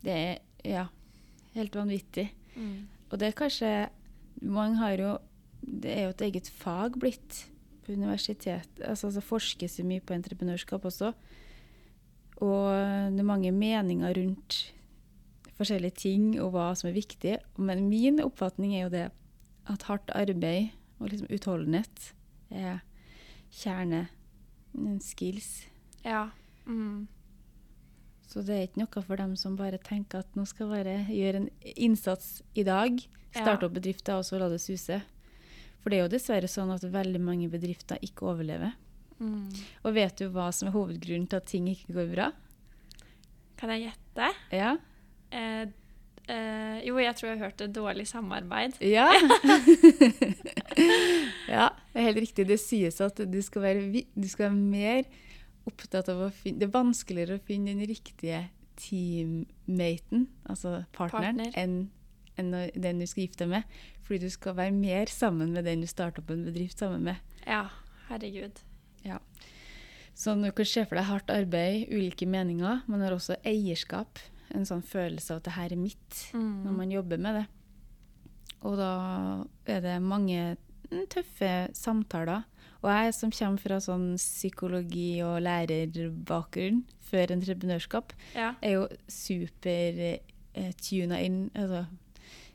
Det 0.03 0.13
er 0.13 0.39
ja, 0.65 0.87
helt 1.55 1.75
vanvittig. 1.77 2.29
Mm. 2.57 2.87
Og 3.11 3.19
det 3.19 3.29
er 3.29 3.33
kanskje 3.39 3.89
Mange 4.43 4.77
har 4.77 4.97
jo 4.97 5.19
Det 5.65 5.91
er 5.97 6.03
jo 6.05 6.09
et 6.11 6.21
eget 6.27 6.49
fag 6.51 6.97
blitt 6.99 7.49
på 7.85 7.93
universitet. 7.93 8.69
Altså, 8.85 9.11
det 9.15 9.23
forskes 9.23 9.79
jo 9.79 9.85
mye 9.85 10.01
på 10.01 10.15
entreprenørskap 10.15 10.83
også. 10.85 11.13
Og 12.43 13.13
det 13.13 13.21
er 13.21 13.27
mange 13.27 13.53
meninger 13.53 14.15
rundt 14.17 14.73
forskjellige 15.59 15.95
ting 15.97 16.41
og 16.41 16.53
hva 16.55 16.73
som 16.79 16.89
er 16.91 16.97
viktig. 16.97 17.37
Men 17.59 17.89
min 17.89 18.19
oppfatning 18.25 18.75
er 18.75 18.83
jo 18.87 18.89
det 18.95 19.05
at 19.71 19.87
hardt 19.89 20.11
arbeid 20.17 20.73
og 20.99 21.11
liksom 21.11 21.31
utholdenhet 21.35 22.13
er 22.51 22.83
kjerne 23.53 24.07
mm, 24.75 24.99
skills. 25.05 25.51
Ja. 26.05 26.29
Mm. 26.67 27.09
Så 28.27 28.43
det 28.47 28.55
er 28.57 28.69
ikke 28.69 28.83
noe 28.83 29.05
for 29.05 29.21
dem 29.21 29.35
som 29.37 29.59
bare 29.59 29.81
tenker 29.83 30.23
at 30.23 30.39
nå 30.39 30.47
skal 30.49 30.71
bare 30.73 31.03
gjøre 31.11 31.43
en 31.43 31.51
innsats 31.75 32.41
i 32.57 32.65
dag. 32.67 32.97
Starte 33.33 33.69
opp 33.69 33.77
bedrifter 33.77 34.21
og 34.21 34.27
så 34.29 34.41
la 34.41 34.49
det 34.53 34.61
suse. 34.63 35.03
For 35.83 35.91
det 35.91 35.99
er 35.99 36.07
jo 36.07 36.13
dessverre 36.15 36.49
sånn 36.51 36.71
at 36.73 36.87
veldig 36.87 37.21
mange 37.23 37.51
bedrifter 37.53 38.01
ikke 38.05 38.31
overlever. 38.33 38.73
Mm. 39.19 39.51
Og 39.85 39.95
vet 39.95 40.19
du 40.19 40.31
hva 40.35 40.49
som 40.55 40.71
er 40.71 40.77
hovedgrunnen 40.77 41.29
til 41.31 41.41
at 41.41 41.49
ting 41.51 41.69
ikke 41.71 41.97
går 41.99 42.11
bra? 42.15 42.31
Kan 43.59 43.73
jeg 43.75 43.89
gjette? 43.89 44.31
Ja. 44.55 44.73
Eh, 45.31 45.65
eh, 46.29 46.79
jo, 46.87 46.99
jeg 47.01 47.17
tror 47.19 47.31
jeg 47.33 47.41
hørte 47.43 47.69
dårlig 47.73 48.07
samarbeid. 48.11 48.79
Ja. 48.85 49.09
ja, 51.55 51.69
det 51.93 51.99
er 51.99 52.09
helt 52.09 52.23
riktig. 52.25 52.47
Det 52.51 52.61
sies 52.63 53.01
at 53.05 53.19
du 53.19 53.41
skal 53.45 53.67
være, 53.67 54.05
du 54.15 54.29
skal 54.29 54.49
være 54.49 54.59
mer 54.59 55.11
opptatt 55.69 56.09
av 56.11 56.25
å 56.27 56.31
finne 56.35 56.59
Det 56.59 56.67
er 56.67 56.75
vanskeligere 56.75 57.39
å 57.39 57.47
finne 57.47 57.75
den 57.75 57.87
riktige 57.87 58.47
teammaten, 58.81 60.27
altså 60.49 60.83
partneren, 60.97 61.43
Partner. 61.43 61.59
enn 61.61 61.83
enn 62.41 62.55
den 62.73 63.03
du 63.03 63.05
skal 63.05 63.27
gifte 63.27 63.45
deg 63.45 63.51
med. 63.59 63.81
Fordi 64.03 64.25
du 64.25 64.33
skal 64.33 64.57
være 64.57 64.73
mer 64.75 65.11
sammen 65.13 65.53
med 65.53 65.67
den 65.69 65.85
du 65.85 65.89
starter 65.91 66.23
opp 66.23 66.31
en 66.33 66.47
bedrift 66.49 66.81
sammen 66.81 67.05
med. 67.05 67.21
Ja, 67.45 67.67
herregud. 68.09 68.63
Så 70.15 70.35
du 70.37 70.51
kan 70.53 70.69
se 70.69 70.85
for 70.87 70.99
deg 70.99 71.09
hardt 71.09 71.33
arbeid, 71.33 71.89
ulike 71.91 72.29
meninger. 72.29 72.83
Man 72.87 73.01
har 73.05 73.15
også 73.17 73.39
eierskap. 73.49 74.21
En 74.55 74.65
sånn 74.69 74.83
følelse 74.85 75.31
av 75.33 75.37
at 75.41 75.45
det 75.45 75.53
her 75.57 75.73
er 75.73 75.77
mitt, 75.81 76.19
Mm. 76.35 76.65
når 76.65 76.73
man 76.77 76.91
jobber 76.91 77.19
med 77.19 77.35
det. 77.35 77.47
Og 78.63 78.77
da 78.77 79.45
er 79.67 79.81
det 79.81 80.03
mange 80.03 80.57
mm, 80.91 81.07
tøffe 81.09 81.71
samtaler. 81.75 82.45
Og 82.83 82.91
jeg 82.91 83.15
som 83.15 83.31
kommer 83.31 83.59
fra 83.63 83.79
sånn 83.81 84.15
psykologi- 84.19 85.23
og 85.25 85.41
lærerbakgrunn 85.43 86.83
før 87.01 87.31
entreprenørskap, 87.33 88.13
Ja. 88.35 88.55
er 88.63 88.71
jo 88.73 88.89
super 89.09 90.19
eh, 90.55 90.73
inn, 91.25 91.51
altså 91.55 91.87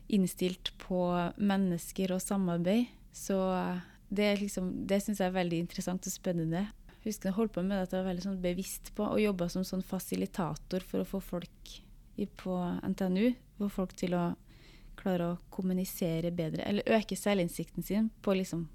innstilt 0.08 0.70
på 0.78 1.32
mennesker 1.38 2.12
og 2.12 2.20
samarbeid. 2.22 2.86
Så 3.12 3.80
det, 4.12 4.38
liksom, 4.40 4.86
det 4.86 5.02
syns 5.02 5.18
jeg 5.18 5.28
er 5.32 5.36
veldig 5.44 5.58
interessant 5.60 6.06
og 6.06 6.12
spennende. 6.12 6.68
Husker 7.04 7.28
jeg 7.30 7.34
holdt 7.34 7.52
på 7.52 7.62
med 7.64 7.70
det 7.76 7.82
at 7.88 7.90
jeg 7.92 8.04
var 8.04 8.12
veldig 8.12 8.22
sånn 8.26 8.40
bevisst 8.42 8.94
på 8.94 9.06
og 9.08 9.20
jobba 9.20 9.48
som 9.50 9.62
sånn 9.64 9.82
fasilitator 9.84 10.80
for 10.80 11.00
å 11.00 11.06
få 11.08 11.20
folk 11.22 11.82
på 12.26 12.56
NTNU, 12.82 13.32
får 13.58 13.68
folk 13.68 13.94
til 13.98 14.14
å 14.18 14.24
klare 14.98 15.30
å 15.30 15.38
kommunisere 15.54 16.32
bedre, 16.34 16.64
eller 16.66 16.98
øke 16.98 17.16
selvinnsikten 17.16 17.86
sin 17.86 18.10
på 18.22 18.34
liksom 18.34 18.66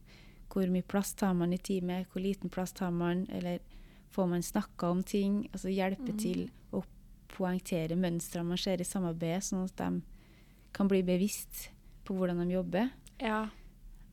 hvor 0.54 0.70
mye 0.70 0.86
plass 0.86 1.16
tar 1.18 1.34
man 1.34 1.54
i 1.54 1.58
teamet, 1.58 2.08
hvor 2.12 2.22
liten 2.22 2.52
plass 2.54 2.76
tar 2.78 2.92
man, 2.94 3.26
eller 3.34 3.60
får 4.14 4.28
man 4.30 4.44
snakka 4.46 4.90
om 4.90 5.02
ting, 5.04 5.48
altså 5.52 5.72
hjelpe 5.74 6.14
mm. 6.14 6.20
til 6.22 6.44
å 6.72 6.84
poengtere 7.34 7.98
mønstrene 7.98 8.52
man 8.52 8.62
ser 8.62 8.82
i 8.82 8.88
samarbeidet, 8.88 9.48
sånn 9.48 9.66
at 9.66 9.82
de 9.82 10.04
kan 10.74 10.90
bli 10.90 11.02
bevisst 11.06 11.70
på 12.06 12.14
hvordan 12.18 12.44
de 12.44 12.54
jobber, 12.54 12.92
ja. 13.22 13.48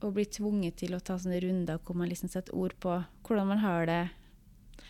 og 0.01 0.15
bli 0.17 0.25
tvunget 0.33 0.81
til 0.81 0.97
å 0.97 1.03
ta 1.05 1.19
sånne 1.21 1.43
runder 1.45 1.81
hvor 1.85 1.99
man 2.01 2.09
liksom 2.09 2.33
setter 2.33 2.57
ord 2.57 2.77
på 2.81 2.97
hvordan 3.27 3.53
man 3.53 3.63
har 3.65 3.87
det, 3.91 4.03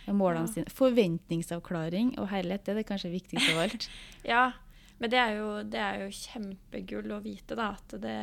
målene 0.07 0.47
Ja. 0.49 0.53
sine. 0.53 0.67
Forventningsavklaring 0.71 2.19
og 2.19 2.29
herlighet, 2.29 2.65
det 2.65 2.73
er 2.73 2.75
det 2.81 2.87
kanskje 2.89 3.11
viktigste 3.13 3.53
av 3.55 3.59
alt. 3.67 3.89
Ja, 4.25 4.53
men 4.99 5.11
det 5.11 5.19
er 5.19 5.37
jo, 5.39 5.63
det 5.63 5.81
er 5.81 6.01
jo 6.05 6.09
kjempegull 6.11 7.13
å 7.13 7.23
vite, 7.23 7.55
da, 7.57 7.71
at 7.79 8.01
det 8.01 8.17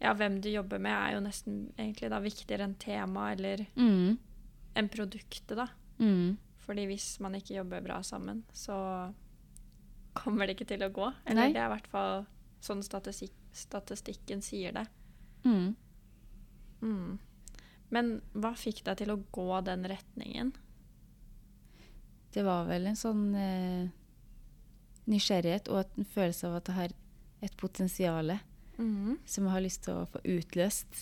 Ja, 0.00 0.12
hvem 0.14 0.40
du 0.40 0.48
jobber 0.48 0.78
med, 0.78 0.92
er 0.94 1.14
jo 1.16 1.20
nesten 1.24 1.72
egentlig 1.76 2.08
da 2.10 2.20
viktigere 2.20 2.62
enn 2.68 2.76
tema 2.78 3.32
eller 3.32 3.66
Mm. 3.76 4.16
enn 4.76 4.88
produktet, 4.88 5.56
da. 5.56 5.66
Mm. 5.98 6.36
Fordi 6.62 6.84
hvis 6.86 7.18
man 7.20 7.34
ikke 7.34 7.56
jobber 7.56 7.80
bra 7.82 8.00
sammen, 8.02 8.44
så 8.52 9.12
kommer 10.14 10.46
det 10.46 10.54
ikke 10.56 10.68
til 10.68 10.84
å 10.86 10.92
gå. 10.92 11.12
Eller 11.26 11.48
Nei. 11.48 11.52
det 11.52 11.60
er 11.60 11.66
i 11.66 11.74
hvert 11.74 11.86
fall 11.90 12.26
sånn 12.60 12.82
statistik 12.82 13.32
statistikken 13.52 14.40
sier 14.42 14.72
det. 14.72 14.86
Mm. 15.44 15.74
Mm. 16.82 17.18
Men 17.94 18.18
hva 18.36 18.52
fikk 18.58 18.82
deg 18.84 19.00
til 19.00 19.12
å 19.14 19.20
gå 19.32 19.48
den 19.64 19.86
retningen? 19.88 20.52
Det 22.34 22.44
var 22.44 22.66
vel 22.68 22.90
en 22.90 22.98
sånn 22.98 23.22
eh, 23.34 23.88
nysgjerrighet 25.08 25.70
og 25.72 25.86
en 25.96 26.08
følelse 26.12 26.50
av 26.50 26.58
at 26.60 26.68
jeg 26.68 26.78
har 26.82 26.96
et 27.48 27.56
potensial 27.56 28.38
Mm. 28.78 29.16
som 29.26 29.42
jeg 29.44 29.50
har 29.50 29.62
lyst 29.64 29.80
til 29.82 29.96
å 29.98 30.06
få 30.06 30.20
utløst 30.22 31.00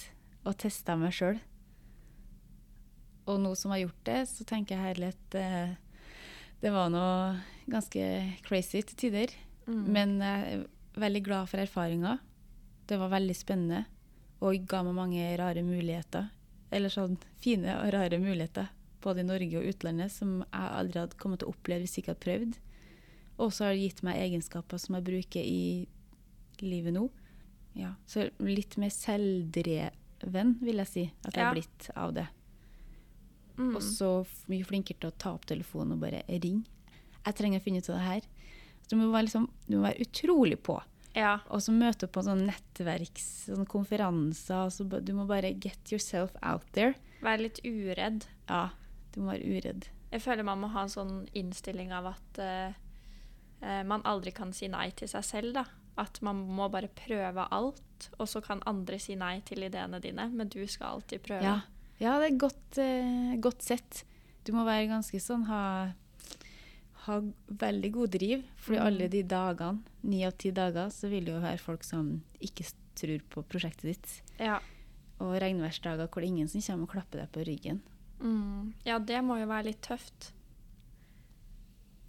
og 0.48 0.54
testa 0.56 0.94
meg 0.96 1.12
sjøl. 1.12 1.36
Og 3.26 3.40
nå 3.42 3.50
som 3.58 3.72
jeg 3.74 3.82
har 3.82 3.88
gjort 3.90 4.06
det, 4.06 4.20
så 4.30 4.46
tenker 4.48 4.76
jeg 4.76 4.86
heller 4.94 5.12
at 5.12 5.36
eh, 5.36 5.74
det 6.62 6.72
var 6.72 6.88
noe 6.88 7.34
ganske 7.68 8.06
crazy 8.46 8.80
til 8.80 8.96
tider. 8.96 9.34
Mm. 9.66 9.82
Men 9.92 10.14
jeg 10.22 10.54
er 10.54 10.64
veldig 11.02 11.22
glad 11.26 11.50
for 11.50 11.60
erfaringa. 11.60 12.14
Det 12.86 12.96
var 12.96 13.12
veldig 13.12 13.36
spennende 13.36 13.84
og 14.40 14.64
ga 14.68 14.82
meg 14.86 14.96
mange 14.96 15.28
rare 15.36 15.64
muligheter. 15.66 16.30
Eller 16.76 16.92
sånn 16.92 17.16
fine 17.40 17.72
og 17.80 17.90
rare 17.94 18.18
muligheter, 18.20 18.68
både 19.04 19.22
i 19.22 19.28
Norge 19.28 19.60
og 19.62 19.68
utlandet, 19.70 20.12
som 20.12 20.38
jeg 20.44 20.72
aldri 20.80 21.00
hadde 21.02 21.18
kommet 21.20 21.40
til 21.40 21.48
å 21.48 21.54
oppleve 21.56 21.84
hvis 21.86 21.96
jeg 21.96 22.04
ikke 22.04 22.14
hadde 22.14 22.26
prøvd. 22.26 22.58
Og 23.38 23.52
så 23.52 23.66
har 23.66 23.74
det 23.76 23.82
gitt 23.86 24.02
meg 24.06 24.20
egenskaper 24.26 24.80
som 24.80 24.96
jeg 24.98 25.06
bruker 25.08 25.44
i 25.44 25.86
livet 26.64 26.94
nå. 26.96 27.06
Ja, 27.76 27.94
så 28.08 28.26
litt 28.40 28.76
mer 28.80 28.88
selvdreven, 28.92 30.54
vil 30.64 30.80
jeg 30.80 30.88
si, 30.88 31.04
at 31.24 31.34
jeg 31.34 31.42
Ja. 31.42 31.50
er 31.50 31.54
blitt 31.54 31.90
av 31.96 32.14
det. 32.14 32.28
Mm. 33.58 33.74
Og 33.76 33.82
så 33.82 34.26
mye 34.48 34.64
flinkere 34.64 35.00
til 35.00 35.10
å 35.10 35.18
ta 35.18 35.32
opp 35.34 35.46
telefonen 35.48 35.92
og 35.96 36.00
bare 36.00 36.22
ringe. 36.28 36.64
Jeg 37.26 37.34
trenger 37.34 37.60
å 37.60 37.62
finne 37.64 37.78
ut 37.78 37.90
av 37.90 37.96
det 37.96 38.04
her. 38.06 38.20
Så 38.82 38.88
du 38.90 38.96
må 38.96 39.10
være, 39.12 39.26
liksom, 39.26 39.48
du 39.68 39.76
må 39.76 39.82
være 39.88 40.00
utrolig 40.06 40.58
på. 40.62 40.80
Ja. 41.16 41.38
Og 41.48 41.62
så 41.64 41.72
møte 41.72 42.06
opp 42.06 42.14
på 42.18 42.24
sånne 42.26 42.50
nettverks, 42.50 43.26
sånn 43.48 43.68
konferanser. 43.70 44.68
Så 44.72 44.84
du 44.84 45.12
må 45.16 45.26
bare 45.28 45.54
get 45.56 45.92
yourself 45.92 46.36
out 46.42 46.66
there. 46.76 46.94
Være 47.24 47.46
litt 47.46 47.62
uredd. 47.64 48.26
Ja, 48.50 48.68
du 49.14 49.22
må 49.22 49.32
være 49.32 49.56
uredd. 49.56 49.88
Jeg 50.12 50.22
føler 50.22 50.46
man 50.46 50.60
må 50.62 50.70
ha 50.74 50.84
en 50.86 50.92
sånn 50.92 51.14
innstilling 51.36 51.90
av 51.96 52.12
at 52.12 52.40
uh, 52.40 53.80
man 53.88 54.04
aldri 54.06 54.32
kan 54.36 54.52
si 54.54 54.68
nei 54.70 54.90
til 54.96 55.10
seg 55.10 55.24
selv, 55.26 55.56
da. 55.56 55.64
At 55.96 56.20
man 56.24 56.42
må 56.52 56.68
bare 56.72 56.92
prøve 56.92 57.46
alt, 57.56 58.10
og 58.20 58.28
så 58.28 58.42
kan 58.44 58.60
andre 58.68 59.00
si 59.00 59.16
nei 59.16 59.38
til 59.48 59.64
ideene 59.64 60.00
dine, 60.04 60.28
men 60.28 60.52
du 60.52 60.60
skal 60.68 60.98
alltid 60.98 61.24
prøve. 61.24 61.42
Ja, 61.48 61.56
ja 62.02 62.18
det 62.20 62.30
er 62.30 62.42
godt, 62.44 62.76
uh, 62.76 63.32
godt 63.42 63.64
sett. 63.64 64.04
Du 64.46 64.52
må 64.54 64.66
være 64.68 64.92
ganske 64.92 65.18
sånn 65.18 65.48
ha, 65.48 65.62
ha 67.06 67.20
veldig 67.62 67.90
god 67.92 68.10
driv. 68.16 68.44
For 68.56 68.74
Mm. 68.76 68.86
alle 68.86 69.08
de 69.08 69.22
dagene, 69.22 69.82
ni 70.02 70.24
av 70.26 70.32
ti 70.38 70.50
dager, 70.50 70.88
så 70.90 71.08
vil 71.10 71.24
det 71.24 71.34
jo 71.34 71.40
være 71.40 71.58
folk 71.62 71.84
som 71.84 72.22
ikke 72.40 72.66
tror 72.96 73.20
på 73.30 73.42
prosjektet 73.48 73.82
ditt. 73.92 74.22
Ja. 74.40 74.58
Og 75.20 75.34
regnværsdager 75.40 76.08
hvor 76.08 76.20
det 76.20 76.28
er 76.28 76.32
ingen 76.34 76.48
som 76.48 76.60
kommer 76.60 76.82
og 76.88 76.90
klapper 76.90 77.20
deg 77.24 77.32
på 77.32 77.44
ryggen. 77.46 77.80
Mm. 78.20 78.72
ja, 78.86 78.98
det 78.98 79.22
må 79.24 79.38
jo 79.38 79.46
være 79.46 79.64
litt 79.66 79.82
tøft. 79.82 80.32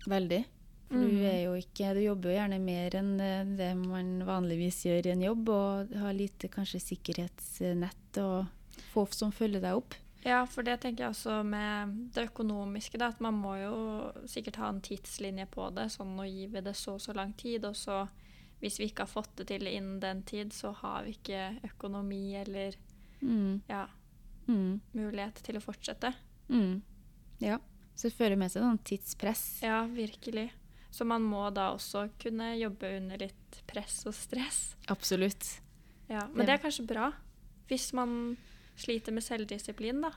Veldig. 0.07 0.45
For 0.87 0.95
Mm. 0.95 1.09
du 1.09 1.23
er 1.27 1.43
jo 1.43 1.53
ikke 1.59 1.93
Du 1.93 1.99
jobber 1.99 2.29
jo 2.31 2.37
gjerne 2.37 2.59
mer 2.63 2.89
enn 2.95 3.19
eh, 3.19 3.43
det 3.57 3.75
man 3.75 4.21
vanligvis 4.23 4.85
gjør 4.85 5.05
i 5.05 5.11
en 5.11 5.21
jobb, 5.21 5.49
og 5.49 5.91
har 5.99 6.13
lite 6.13 6.47
kanskje 6.47 6.79
sikkerhetsnett 6.79 8.17
og 8.23 8.47
folk 8.93 9.11
som 9.13 9.31
følger 9.35 9.59
deg 9.61 9.75
opp. 9.75 9.95
Ja, 10.25 10.45
for 10.45 10.63
det 10.63 10.79
tenker 10.81 11.05
jeg 11.05 11.13
også 11.13 11.43
med 11.45 11.93
det 12.13 12.29
økonomiske, 12.31 12.97
da, 12.99 13.07
at 13.13 13.19
man 13.23 13.33
må 13.37 13.55
jo 13.61 13.75
sikkert 14.27 14.55
ha 14.57 14.69
en 14.69 14.81
tidslinje 14.81 15.45
på 15.53 15.69
det. 15.75 15.85
Sånn 15.93 16.15
nå 16.17 16.25
gir 16.27 16.49
vi 16.49 16.61
det 16.61 16.73
så 16.75 16.93
og 16.97 17.01
så 17.01 17.13
lang 17.15 17.33
tid, 17.37 17.65
og 17.65 17.75
så 17.75 18.07
hvis 18.59 18.79
vi 18.79 18.87
ikke 18.89 19.05
har 19.05 19.11
fått 19.13 19.35
det 19.37 19.47
til 19.47 19.67
innen 19.69 19.99
den 20.01 20.23
tid, 20.23 20.51
så 20.53 20.71
har 20.73 21.03
vi 21.05 21.13
ikke 21.17 21.59
økonomi 21.73 22.35
eller 22.35 22.75
Mm. 23.21 23.61
ja, 23.69 23.87
Mm. 24.47 24.79
mulighet 24.93 25.35
til 25.43 25.57
å 25.57 25.61
fortsette. 25.61 26.13
Mm. 26.49 26.81
Ja. 27.39 27.57
Så 27.95 28.09
det 28.09 28.13
fører 28.17 28.37
med 28.37 28.51
seg 28.51 28.61
noen 28.61 28.77
tidspress. 28.77 29.59
Ja, 29.63 29.85
virkelig. 29.87 30.51
Så 30.91 31.05
man 31.05 31.21
må 31.23 31.51
da 31.53 31.71
også 31.73 32.09
kunne 32.19 32.55
jobbe 32.59 32.97
under 32.97 33.17
litt 33.17 33.61
press 33.67 34.05
og 34.05 34.13
stress. 34.13 34.75
Absolutt. 34.87 35.59
Ja, 36.09 36.27
Men 36.27 36.45
det 36.45 36.53
er 36.59 36.63
kanskje 36.69 36.85
bra 36.87 37.11
hvis 37.67 37.91
man 37.93 38.37
sliter 38.77 39.15
med 39.15 39.25
selvdisiplin, 39.25 40.01
da. 40.05 40.13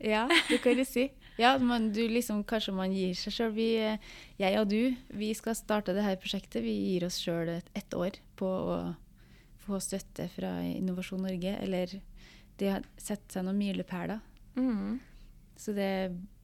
Ja, 0.00 0.24
det 0.48 0.62
kan 0.64 0.78
du 0.78 0.84
si. 0.88 1.10
Ja, 1.36 1.58
man, 1.58 1.90
du 1.92 2.00
liksom, 2.08 2.42
kanskje 2.48 2.72
man 2.72 2.92
gir 2.92 3.12
seg 3.16 3.34
sjøl. 3.36 3.58
Jeg 4.40 4.60
og 4.60 4.70
du, 4.70 4.94
vi 5.12 5.30
skal 5.36 5.56
starte 5.58 5.94
det 5.96 6.04
her 6.04 6.16
prosjektet. 6.20 6.64
Vi 6.64 6.72
gir 6.72 7.04
oss 7.08 7.20
sjøl 7.20 7.52
et, 7.52 7.68
ett 7.76 7.96
år 7.96 8.16
på 8.40 8.48
å 8.48 8.78
få 9.66 9.80
støtte 9.84 10.30
fra 10.32 10.54
Innovasjon 10.64 11.20
Norge. 11.24 11.52
Eller 11.60 11.92
det 12.60 12.72
har 12.72 12.88
sett 13.00 13.28
seg 13.32 13.44
noen 13.44 13.60
milepæler. 13.60 14.24
Mm. 14.56 14.98
Så 15.60 15.76
det, 15.76 15.90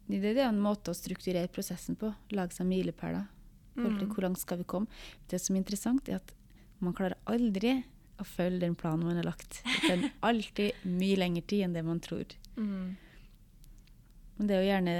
det, 0.05 0.21
det 0.21 0.37
er 0.37 0.51
en 0.51 0.61
måte 0.61 0.93
å 0.93 0.97
strukturere 0.97 1.49
prosessen 1.53 1.97
på. 1.97 2.13
Lage 2.37 2.57
seg 2.57 2.69
milepæler. 2.69 3.25
Mm. 3.77 4.03
Hvor 4.13 4.25
langt 4.25 4.41
skal 4.41 4.61
vi 4.61 4.69
komme? 4.69 5.05
Det 5.29 5.41
som 5.41 5.57
er 5.57 5.65
interessant, 5.65 6.09
er 6.09 6.21
at 6.21 6.33
man 6.85 6.97
klarer 6.97 7.17
aldri 7.29 7.79
å 8.21 8.25
følge 8.25 8.65
den 8.65 8.77
planen 8.79 9.07
man 9.07 9.19
har 9.21 9.29
lagt. 9.29 9.61
Det 9.65 9.81
tar 9.87 10.05
alltid 10.31 10.87
mye 10.89 11.19
lengre 11.21 11.45
tid 11.45 11.67
enn 11.67 11.77
det 11.77 11.85
man 11.87 12.01
tror. 12.01 12.33
Mm. 12.57 12.97
Men 14.37 14.49
det 14.49 14.57
er 14.57 14.63
jo 14.63 14.71
gjerne 14.71 14.97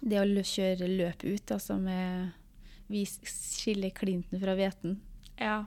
det 0.00 0.20
å 0.20 0.44
kjøre 0.52 0.90
løp 0.90 1.24
ut, 1.24 1.52
altså 1.54 1.78
med 1.78 2.38
Vi 2.92 3.04
skiller 3.06 3.92
klinten 3.96 4.40
fra 4.40 4.54
hveten. 4.58 4.98
Ja. 5.40 5.64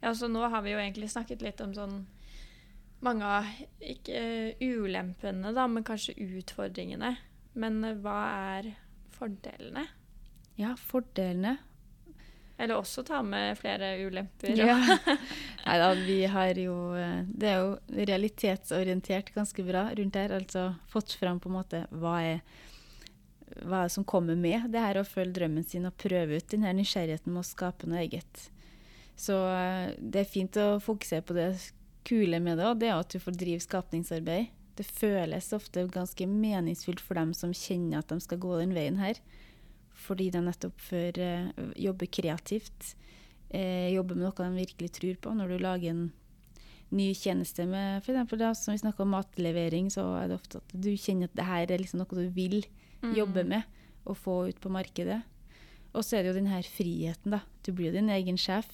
ja, 0.00 0.14
så 0.14 0.26
nå 0.28 0.42
har 0.50 0.64
vi 0.64 0.72
jo 0.72 0.80
egentlig 0.80 1.10
snakket 1.12 1.44
litt 1.44 1.60
om 1.62 1.74
sånn 1.76 2.00
mange 3.04 3.28
av 3.28 3.46
ikke 3.84 4.16
eh, 4.56 4.64
ulempene, 4.64 5.52
da, 5.54 5.66
men 5.70 5.84
kanskje 5.86 6.16
utfordringene. 6.16 7.12
Men 7.54 7.78
eh, 7.84 7.98
hva 8.02 8.16
er 8.56 8.72
fordelene? 9.14 9.86
Ja, 10.58 10.72
fordelene. 10.80 11.58
Eller 12.58 12.78
også 12.80 13.04
ta 13.04 13.20
med 13.22 13.58
flere 13.60 13.90
ulemper. 14.06 14.54
Ja. 14.56 14.78
Nei 15.66 15.76
da, 15.82 15.90
vi 15.98 16.22
har 16.32 16.56
jo 16.56 16.76
eh, 16.96 17.26
Det 17.28 17.50
er 17.50 17.58
jo 17.60 18.04
realitetsorientert 18.08 19.34
ganske 19.34 19.64
bra 19.66 19.90
rundt 19.98 20.16
her. 20.16 20.32
Altså 20.38 20.70
fått 20.88 21.12
fram 21.20 21.40
på 21.42 21.52
en 21.52 21.58
måte 21.58 21.84
hva 21.92 22.16
er 22.24 22.40
hva 23.62 23.86
som 23.88 24.04
kommer 24.04 24.36
med 24.36 24.66
det 24.72 24.82
her 24.82 24.98
å 24.98 25.06
følge 25.06 25.36
drømmen 25.38 25.64
sin 25.64 25.86
og 25.88 25.96
prøve 26.00 26.40
ut 26.40 26.48
den 26.50 26.66
her 26.66 26.74
nysgjerrigheten 26.76 27.32
med 27.32 27.44
å 27.44 27.46
skape 27.46 27.88
noe 27.88 28.02
eget. 28.02 28.48
Så 29.16 29.36
eh, 29.52 29.94
det 29.98 30.24
er 30.24 30.30
fint 30.30 30.58
å 30.60 30.76
fokusere 30.82 31.24
på 31.24 31.36
det 31.36 31.50
kule 32.06 32.40
med 32.42 32.60
det, 32.60 32.68
og 32.68 32.80
det 32.80 32.90
er 32.90 33.00
at 33.00 33.12
du 33.12 33.22
får 33.22 33.38
drive 33.38 33.64
skapningsarbeid. 33.64 34.52
Det 34.76 34.84
føles 34.84 35.54
ofte 35.56 35.86
ganske 35.88 36.26
meningsfullt 36.28 37.00
for 37.00 37.16
dem 37.16 37.32
som 37.34 37.54
kjenner 37.56 38.02
at 38.02 38.12
de 38.12 38.20
skal 38.20 38.40
gå 38.42 38.58
den 38.60 38.74
veien 38.76 38.98
her. 39.00 39.18
Fordi 39.96 40.30
de 40.30 40.42
nettopp 40.44 40.80
for, 40.80 41.18
uh, 41.18 41.72
jobbe 41.80 42.06
kreativt, 42.06 42.94
Uh, 43.54 43.86
jobbe 43.94 44.16
med 44.16 44.24
noe 44.26 44.34
de 44.42 44.58
virkelig 44.66 44.88
tror 44.96 45.18
på. 45.22 45.32
Når 45.38 45.52
du 45.52 45.58
lager 45.62 45.92
en 45.92 46.12
ny 46.90 47.12
tjeneste 47.14 47.66
med 47.66 48.02
f.eks. 48.02 48.58
som 48.58 48.74
vi 48.74 48.80
snakker 48.82 49.04
om 49.04 49.14
matlevering, 49.14 49.86
så 49.90 50.02
er 50.18 50.28
det 50.28 50.38
ofte 50.40 50.58
at 50.58 50.74
du 50.74 50.90
kjenner 50.98 51.30
at 51.30 51.36
det 51.38 51.46
her 51.46 51.70
er 51.70 51.78
liksom 51.82 52.02
noe 52.02 52.18
du 52.18 52.28
vil 52.34 52.64
jobbe 53.14 53.44
Mm. 53.44 53.48
med 53.48 53.62
og 54.06 54.16
få 54.16 54.48
ut 54.48 54.60
på 54.60 54.68
markedet. 54.68 55.22
Og 55.94 56.02
så 56.04 56.16
er 56.18 56.22
det 56.22 56.28
jo 56.34 56.40
den 56.40 56.50
her 56.50 56.62
friheten, 56.62 57.30
da. 57.30 57.40
Du 57.62 57.72
blir 57.72 57.86
jo 57.92 58.00
din 58.00 58.10
egen 58.10 58.36
sjef. 58.36 58.66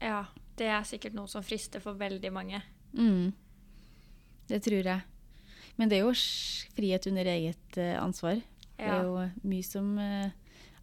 Ja, 0.00 0.26
det 0.56 0.66
er 0.66 0.84
sikkert 0.84 1.14
noe 1.14 1.26
som 1.26 1.42
frister 1.42 1.80
for 1.80 1.94
veldig 1.94 2.32
mange. 2.32 2.62
Mm. 2.92 3.32
Det 4.48 4.62
tror 4.62 4.84
jeg. 4.84 5.02
Men 5.76 5.88
det 5.88 5.98
er 5.98 6.04
jo 6.04 6.12
frihet 6.76 7.06
under 7.06 7.24
eget 7.24 7.78
ansvar. 7.78 8.04
ansvar. 8.04 8.42
Det 8.76 8.86
er 8.86 9.02
jo 9.02 9.48
mye 9.48 9.62
som 9.64 9.98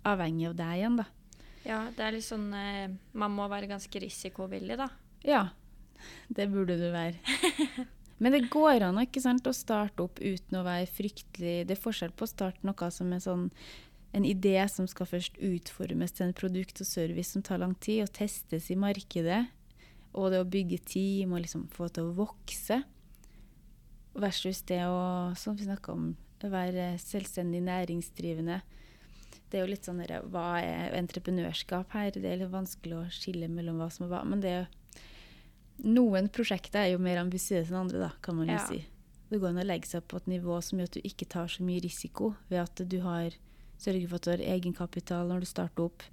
avhenger 0.07 0.51
av 0.51 0.59
deg 0.59 0.77
igjen, 0.79 0.99
da. 1.01 1.05
ja, 1.67 1.79
det 1.95 2.05
er 2.05 2.15
litt 2.15 2.25
sånn 2.25 2.47
eh, 2.57 2.93
Man 3.13 3.35
må 3.35 3.47
være 3.51 3.69
ganske 3.69 4.03
risikovillig, 4.03 4.77
da. 4.79 4.89
Ja, 5.27 5.43
det 6.29 6.49
burde 6.49 6.79
du 6.79 6.87
være. 6.93 7.19
Men 8.21 8.35
det 8.35 8.51
går 8.53 8.85
an 8.85 8.99
ikke 9.01 9.21
sant, 9.23 9.47
å 9.49 9.53
starte 9.55 10.05
opp 10.05 10.19
uten 10.21 10.59
å 10.59 10.65
være 10.65 10.89
fryktelig 10.89 11.63
Det 11.65 11.73
er 11.73 11.81
forskjell 11.81 12.13
på 12.13 12.27
å 12.27 12.29
starte 12.29 12.67
noe 12.67 12.91
som 12.93 13.13
er 13.15 13.23
sånn 13.23 13.47
en 14.11 14.25
idé 14.27 14.57
som 14.67 14.87
skal 14.91 15.07
først 15.07 15.37
utformes 15.39 16.11
til 16.11 16.27
en 16.27 16.35
produkt 16.35 16.81
og 16.83 16.87
service 16.87 17.31
som 17.31 17.43
tar 17.47 17.61
lang 17.61 17.77
tid, 17.79 18.03
og 18.03 18.11
testes 18.11 18.67
i 18.67 18.75
markedet. 18.75 19.45
Og 20.11 20.33
det 20.33 20.41
å 20.43 20.49
bygge 20.51 20.81
team 20.83 21.31
og 21.31 21.45
liksom 21.45 21.69
få 21.71 21.87
det 21.87 21.95
til 21.95 22.09
å 22.09 22.17
vokse. 22.17 22.81
Versus 24.19 24.59
det 24.67 24.81
å, 24.83 25.31
som 25.39 25.55
vi 25.55 25.63
snakka 25.69 25.95
om, 25.95 26.09
være 26.43 26.97
selvstendig 26.99 27.61
næringsdrivende. 27.63 28.59
Det 29.51 29.59
er 29.59 29.65
jo 29.65 29.71
litt 29.73 29.83
sånn 29.87 29.99
der, 29.99 30.21
Hva 30.31 30.61
er 30.63 30.93
entreprenørskap 30.95 31.91
her? 31.97 32.11
Det 32.15 32.23
er 32.25 32.37
litt 32.39 32.53
vanskelig 32.53 32.95
å 32.95 33.09
skille 33.11 33.49
mellom 33.51 33.81
hva 33.81 33.89
som 33.91 34.05
er 34.07 34.13
hva. 34.13 34.21
Men 34.25 34.39
det 34.43 34.53
er 34.61 34.67
noen 35.83 36.29
prosjekter 36.31 36.85
er 36.85 36.91
jo 36.93 37.01
mer 37.03 37.19
ambisiøse 37.19 37.67
enn 37.73 37.81
andre, 37.83 37.99
da, 38.05 38.11
kan 38.23 38.35
man 38.37 38.47
jo 38.47 38.53
Ja. 38.55 38.65
si. 38.67 38.85
Det 39.29 39.39
går 39.39 39.49
an 39.49 39.63
å 39.63 39.65
legge 39.67 39.87
seg 39.87 40.07
på 40.07 40.17
et 40.17 40.27
nivå 40.27 40.61
som 40.63 40.79
gjør 40.79 40.83
at 40.89 40.97
du 40.97 41.01
ikke 41.01 41.27
tar 41.27 41.47
så 41.47 41.63
mye 41.63 41.81
risiko, 41.83 42.35
ved 42.49 42.59
at 42.59 42.75
du 42.87 42.99
har 43.01 43.31
sørger 43.79 44.07
for 44.09 44.15
at 44.15 44.21
du 44.21 44.31
har 44.31 44.37
egenkapital 44.59 45.27
når 45.27 45.39
du 45.39 45.45
starter 45.45 45.83
opp, 45.83 46.03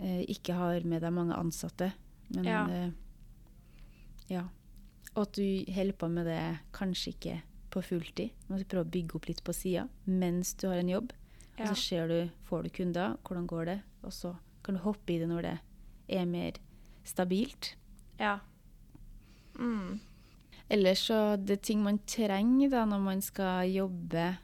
eh, 0.00 0.24
ikke 0.26 0.54
har 0.54 0.80
med 0.84 1.02
deg 1.02 1.12
mange 1.12 1.34
ansatte. 1.36 1.92
Men 2.30 2.44
Ja. 2.44 2.66
eh, 2.68 2.90
ja. 4.28 4.48
Og 5.16 5.22
at 5.26 5.32
du 5.34 5.64
holder 5.72 5.92
på 5.92 6.08
med 6.10 6.26
det 6.26 6.58
kanskje 6.72 7.12
ikke 7.14 7.42
på 7.70 7.82
fulltid, 7.82 8.30
du 8.48 8.64
prøver 8.64 8.84
å 8.84 8.90
bygge 8.90 9.14
opp 9.16 9.26
litt 9.26 9.44
på 9.44 9.52
sida 9.54 9.88
mens 10.06 10.54
du 10.54 10.68
har 10.68 10.76
en 10.78 10.88
jobb. 10.88 11.12
Og 11.60 11.68
så 11.68 11.76
ser 11.76 12.08
du, 12.08 12.30
får 12.48 12.62
du 12.64 12.68
kunder, 12.70 13.16
hvordan 13.26 13.46
går 13.46 13.64
det, 13.66 13.78
og 14.02 14.12
så 14.12 14.34
kan 14.64 14.74
du 14.74 14.80
hoppe 14.80 15.12
i 15.12 15.18
det 15.18 15.28
når 15.28 15.42
det 15.42 15.58
er 16.08 16.24
mer 16.26 16.52
stabilt. 17.04 17.74
ja. 18.18 18.38
Mm. 19.58 19.98
Ellers 20.70 21.00
så 21.08 21.36
det 21.36 21.50
er 21.58 21.62
ting 21.66 21.80
man 21.82 21.98
trenger 22.06 22.70
da 22.70 22.84
når 22.86 23.00
man 23.02 23.20
skal 23.20 23.66
jobbe 23.68 24.36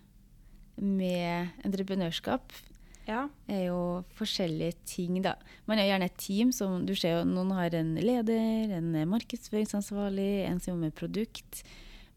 med 0.77 1.49
entreprenørskap, 1.65 2.53
Ja. 3.07 3.29
er 3.49 3.67
jo 3.69 4.05
forskjellige 4.19 4.75
ting, 4.85 5.23
da. 5.23 5.37
Man 5.67 5.79
er 5.79 5.87
gjerne 5.87 6.05
et 6.11 6.17
team 6.19 6.51
som 6.53 6.85
Du 6.85 6.95
ser 6.97 7.21
jo 7.21 7.25
noen 7.25 7.53
har 7.53 7.71
en 7.75 7.95
leder, 7.95 8.73
en 8.77 9.09
markedsføringsansvarlig, 9.09 10.45
en 10.51 10.59
som 10.61 10.73
jobber 10.75 10.81
med 10.87 10.95
produkt. 10.95 11.63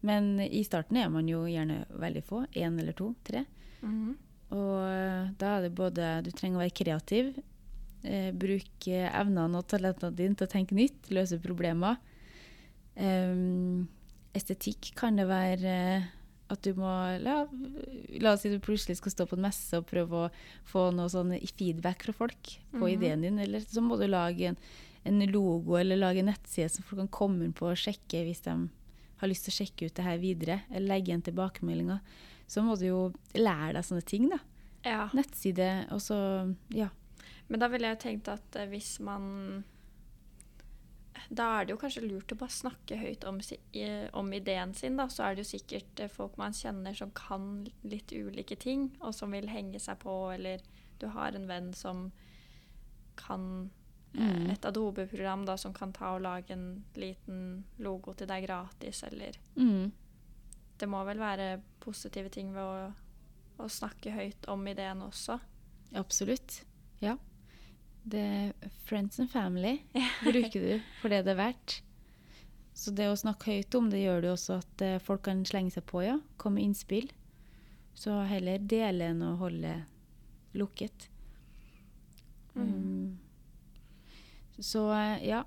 Men 0.02 0.40
i 0.40 0.64
starten 0.64 0.96
er 0.96 1.08
man 1.08 1.28
jo 1.28 1.44
gjerne 1.46 1.86
veldig 1.88 2.24
få. 2.24 2.46
Én 2.56 2.78
eller 2.80 2.92
to, 2.92 3.14
tre. 3.24 3.46
Mhm. 3.82 4.16
Og 4.50 4.76
eh, 4.82 5.30
da 5.38 5.56
er 5.56 5.66
det 5.66 5.76
både 5.78 6.06
Du 6.26 6.30
trenger 6.34 6.58
å 6.58 6.64
være 6.64 6.74
kreativ, 6.74 7.34
Eh, 8.00 8.30
bruke 8.32 9.02
evnene 9.12 9.60
og 9.60 9.66
talentene 9.68 10.16
dine 10.16 10.38
til 10.38 10.46
å 10.46 10.50
tenke 10.50 10.76
nytt, 10.76 11.10
løse 11.12 11.36
problemer. 11.42 11.98
Um, 12.96 13.88
estetikk 14.36 14.90
kan 14.98 15.20
det 15.20 15.26
være 15.28 15.74
uh, 16.00 16.06
at 16.50 16.64
du 16.64 16.74
må 16.80 16.90
la, 17.22 17.36
la, 18.18 18.32
oss 18.32 18.42
si 18.42 18.50
du 18.50 18.58
plutselig 18.60 18.98
skal 18.98 19.14
stå 19.14 19.26
på 19.28 19.36
en 19.38 19.44
messe 19.46 19.78
og 19.78 19.86
prøve 19.88 20.24
å 20.24 20.30
få 20.68 20.88
noe 20.96 21.12
sånn 21.12 21.36
feedback 21.52 22.06
fra 22.08 22.16
folk 22.16 22.54
på 22.72 22.80
mm 22.80 22.82
-hmm. 22.82 22.94
ideen 22.94 23.22
din. 23.22 23.38
Eller 23.38 23.60
så 23.60 23.80
må 23.80 23.96
du 23.96 24.06
lage 24.06 24.48
en, 24.48 24.56
en, 25.04 25.20
logo 25.30 25.76
eller 25.76 25.96
lage 25.96 26.20
en 26.20 26.32
nettside 26.32 26.68
som 26.68 26.84
folk 26.84 27.00
kan 27.00 27.08
komme 27.08 27.44
inn 27.44 27.52
på 27.52 27.68
og 27.68 27.76
sjekke 27.76 28.24
hvis 28.24 28.40
de 28.40 28.68
har 29.16 29.28
lyst 29.28 29.44
til 29.44 29.52
å 29.52 29.58
sjekke 29.60 29.86
ut 29.86 29.94
det 29.94 30.04
her 30.04 30.18
videre. 30.18 30.60
Eller 30.70 30.88
legge 30.88 31.08
igjen 31.08 31.22
tilbakemeldinger. 31.22 32.00
Så 32.50 32.64
må 32.66 32.74
du 32.78 32.88
jo 32.88 33.02
lære 33.38 33.76
deg 33.78 33.86
sånne 33.86 34.06
ting, 34.06 34.30
da. 34.32 34.40
Ja. 34.86 35.04
Nettside, 35.14 35.86
og 35.94 36.02
så 36.02 36.18
Ja. 36.74 36.88
Men 37.50 37.60
da 37.60 37.66
ville 37.68 37.88
jeg 37.90 37.98
tenkt 37.98 38.28
at 38.30 38.56
eh, 38.56 38.68
hvis 38.70 39.00
man 39.02 39.64
da 41.28 41.46
er 41.60 41.66
det 41.66 41.74
jo 41.74 41.80
kanskje 41.80 42.06
lurt 42.06 42.32
å 42.32 42.38
bare 42.38 42.54
snakke 42.54 42.96
høyt 42.98 43.24
om, 43.28 43.38
om, 44.18 44.32
ideen 44.34 44.72
sin. 44.74 44.96
Da. 44.98 45.06
Så 45.12 45.24
er 45.26 45.36
det 45.36 45.44
jo 45.44 45.50
sikkert 45.52 46.00
eh, 46.02 46.10
folk 46.10 46.38
man 46.40 46.54
kjenner 46.56 46.96
som 46.96 47.12
kan 47.14 47.66
litt 47.86 48.10
ulike 48.10 48.56
ting, 48.58 48.88
og 49.00 49.14
som 49.14 49.34
vil 49.36 49.50
henge 49.50 49.78
seg 49.82 50.00
på, 50.02 50.14
eller 50.34 50.62
du 50.98 51.10
har 51.14 51.36
en 51.36 51.46
venn 51.50 51.70
som 51.76 52.08
kan 53.20 53.70
eh, 54.14 54.24
mm. 54.24 54.50
et 54.54 54.66
Adobe-program 54.66 55.46
da, 55.46 55.58
som 55.60 55.74
kan 55.76 55.94
ta 55.96 56.16
og 56.16 56.24
lage 56.26 56.54
en 56.56 56.84
liten 56.98 57.64
logo 57.78 58.14
til 58.16 58.30
deg 58.30 58.48
gratis, 58.48 59.04
eller 59.10 59.38
mm. 59.54 59.90
Det 60.80 60.88
må 60.88 61.02
vel 61.04 61.20
være 61.20 61.60
positive 61.82 62.32
ting 62.32 62.54
ved 62.54 62.64
å, 62.64 62.90
å 63.60 63.68
snakke 63.68 64.14
høyt 64.14 64.48
om 64.52 64.64
ideen 64.70 65.02
også. 65.04 65.36
Absolutt. 66.00 66.62
Ja. 67.04 67.16
Det 68.02 68.52
friends 68.88 69.20
and 69.20 69.30
family 69.30 69.82
bruker 70.24 70.60
du 70.60 70.90
for 71.02 71.12
det 71.12 71.24
det 71.26 71.34
er 71.34 71.42
verdt. 71.42 71.80
Så 72.80 72.94
det 72.96 73.10
å 73.10 73.16
snakke 73.18 73.58
høyt 73.58 73.74
om 73.76 73.90
det 73.92 74.00
gjør 74.04 74.22
det 74.24 74.30
også 74.32 74.60
at 74.62 74.84
uh, 74.86 74.98
folk 75.04 75.26
kan 75.26 75.42
slenge 75.44 75.74
seg 75.74 75.84
på, 75.90 76.00
ja. 76.06 76.16
Komme 76.40 76.60
med 76.60 76.70
innspill. 76.70 77.10
Så 77.98 78.14
heller 78.30 78.62
dele 78.62 79.10
enn 79.12 79.20
å 79.26 79.34
holde 79.40 79.74
lukket. 80.56 81.10
Mm. 82.54 82.62
Um, 82.62 83.18
så 84.60 84.86
uh, 84.88 85.18
ja, 85.20 85.42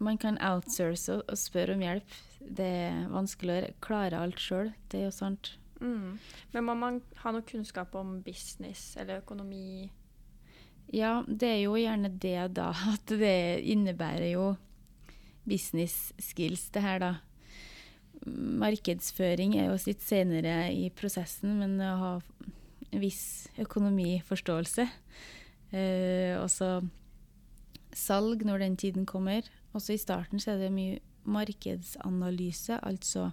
man 0.00 0.16
kan 0.20 0.40
outsource 0.40 1.12
og, 1.12 1.26
og, 1.26 1.36
spørre 1.38 1.76
om 1.76 1.84
hjelp. 1.84 2.16
Det 2.40 2.66
er 2.66 3.08
vanskelig 3.12 3.56
å 3.62 3.72
klare 3.84 4.20
alt 4.20 4.40
sjøl, 4.40 4.72
det 4.90 5.02
er 5.02 5.08
jo 5.08 5.14
sant. 5.14 5.54
Mm. 5.80 6.18
Men 6.52 6.66
må 6.66 6.76
man 6.76 7.00
ha 7.22 7.32
noe 7.32 7.46
kunnskap 7.46 7.94
om 7.96 8.18
business 8.24 8.94
eller 9.00 9.22
økonomi? 9.22 9.90
Ja, 10.92 11.20
det 11.26 11.48
er 11.48 11.60
jo 11.62 11.78
gjerne 11.78 12.10
det, 12.20 12.38
da. 12.56 12.70
At 12.94 13.12
det 13.20 13.62
innebærer 13.70 14.32
jo 14.32 14.46
business 15.48 16.12
skills, 16.20 16.68
det 16.74 16.84
her, 16.84 17.02
da. 17.02 17.12
Markedsføring 18.26 19.56
er 19.56 19.70
jo 19.70 19.78
sitt 19.80 20.02
senere 20.04 20.68
i 20.76 20.90
prosessen, 20.92 21.56
men 21.62 21.78
å 21.80 21.92
ha 22.00 22.14
en 22.90 23.00
viss 23.00 23.48
økonomiforståelse. 23.62 24.88
Eh, 25.70 26.34
også 26.36 26.80
salg 27.96 28.44
når 28.46 28.66
den 28.66 28.76
tiden 28.80 29.06
kommer. 29.08 29.46
Også 29.72 29.94
i 29.94 30.02
starten 30.02 30.42
så 30.42 30.54
er 30.54 30.64
det 30.64 30.74
mye 30.74 30.98
markedsanalyse, 31.24 32.78
altså 32.80 33.30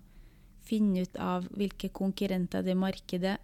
finne 0.67 1.05
ut 1.05 1.15
av 1.21 1.47
hvilke 1.55 1.89
konkurrenter 1.95 2.65
det 2.65 2.75
markedet 2.77 3.37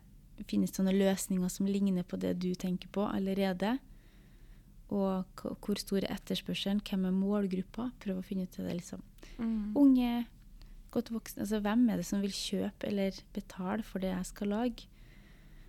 Finnes 0.49 0.73
det 0.73 0.81
noen 0.81 0.97
løsninger 0.97 1.51
som 1.51 1.67
ligner 1.69 2.03
på 2.09 2.17
det 2.19 2.33
du 2.41 2.49
tenker 2.57 2.89
på 2.91 3.03
allerede? 3.05 3.75
Og 4.93 5.43
hvor 5.63 5.79
stor 5.79 6.01
er 6.01 6.15
etterspørselen? 6.15 6.81
Hvem 6.83 7.05
er 7.07 7.15
målgruppa? 7.15 7.91
Prøv 8.01 8.19
å 8.19 8.25
finne 8.25 8.47
ut 8.47 8.57
av 8.59 8.67
det. 8.67 8.79
liksom. 8.81 9.03
Mm. 9.37 9.77
Unge, 9.79 10.25
godt 10.93 11.13
voksne. 11.13 11.45
Altså, 11.45 11.61
hvem 11.63 11.87
er 11.89 12.01
det 12.01 12.07
som 12.09 12.21
vil 12.25 12.33
kjøpe 12.33 12.89
eller 12.89 13.21
betale 13.33 13.85
for 13.87 14.03
det 14.03 14.11
jeg 14.11 14.29
skal 14.29 14.53
lage? 14.53 14.89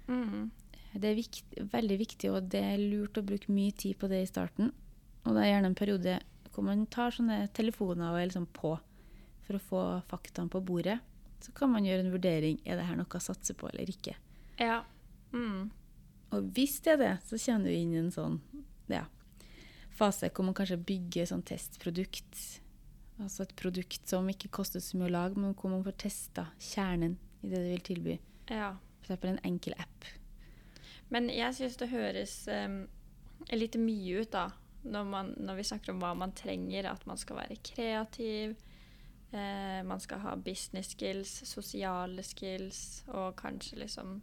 Mm. 0.09 0.51
Det 0.95 1.11
er 1.11 1.19
viktig, 1.19 1.69
veldig 1.73 1.99
viktig, 1.99 2.31
og 2.31 2.51
det 2.53 2.65
er 2.65 2.83
lurt 2.83 3.19
å 3.19 3.27
bruke 3.27 3.53
mye 3.53 3.73
tid 3.73 3.99
på 4.01 4.11
det 4.11 4.23
i 4.23 4.31
starten. 4.31 4.73
Og 5.25 5.35
det 5.35 5.45
er 5.45 5.53
gjerne 5.55 5.71
en 5.73 5.79
periode 5.79 6.19
hvor 6.55 6.67
man 6.67 6.87
tar 6.87 7.15
sånne 7.15 7.49
telefoner 7.57 8.13
og 8.13 8.21
er 8.21 8.29
liksom 8.31 8.47
på 8.55 8.77
for 9.45 9.59
å 9.59 9.63
få 9.63 9.83
faktaene 10.09 10.53
på 10.53 10.63
bordet. 10.65 10.99
Så 11.45 11.53
kan 11.53 11.73
man 11.73 11.85
gjøre 11.85 12.07
en 12.07 12.15
vurdering 12.15 12.61
er 12.65 12.79
det 12.79 12.87
her 12.89 12.97
noe 12.97 13.19
å 13.19 13.21
satse 13.21 13.57
på 13.59 13.69
eller 13.69 13.91
ikke. 13.91 14.15
Ja. 14.61 14.81
Mm. 15.35 15.69
Og 16.33 16.51
hvis 16.57 16.79
det 16.85 16.95
er 16.95 17.03
det, 17.03 17.13
så 17.29 17.39
kjenner 17.41 17.69
du 17.69 17.77
inn 17.77 17.93
i 17.93 18.01
en 18.01 18.15
sånn 18.15 18.39
ja, 18.89 19.05
fase 19.95 20.31
hvor 20.33 20.49
man 20.49 20.57
kanskje 20.57 20.81
bygger 20.81 21.29
sånn 21.31 21.45
testprodukt. 21.47 22.41
Altså 23.21 23.45
et 23.45 23.55
produkt 23.59 24.09
som 24.11 24.27
ikke 24.31 24.51
koster 24.55 24.83
så 24.83 24.99
mye 24.99 25.11
å 25.11 25.15
lage, 25.15 25.39
men 25.39 25.55
hvor 25.59 25.75
man 25.75 25.85
får 25.85 25.99
testa 26.07 26.49
kjernen 26.59 27.19
i 27.45 27.53
det 27.53 27.61
du 27.61 27.71
vil 27.71 27.87
tilby. 27.87 28.19
Ja. 28.51 28.73
F.eks. 29.05 29.29
en 29.29 29.43
enkel 29.45 29.77
app. 29.79 30.09
Men 31.13 31.29
jeg 31.31 31.55
syns 31.55 31.77
det 31.79 31.93
høres 31.93 32.33
um, 32.49 32.85
litt 33.53 33.77
mye 33.79 34.25
ut, 34.25 34.33
da, 34.33 34.49
når, 34.85 35.05
man, 35.09 35.35
når, 35.41 35.59
vi 35.59 35.67
snakker 35.71 35.95
om 35.95 36.01
hva 36.03 36.13
man 36.19 36.35
trenger. 36.37 36.91
At 36.91 37.07
man 37.09 37.21
skal 37.21 37.41
være 37.41 37.61
kreativ, 37.65 38.55
eh, 39.33 39.81
man 39.87 40.01
skal 40.01 40.23
ha 40.25 40.37
business 40.37 40.95
skills, 40.95 41.35
sosiale 41.49 42.23
skills 42.23 43.05
og 43.13 43.35
kanskje 43.41 43.81
liksom 43.85 44.19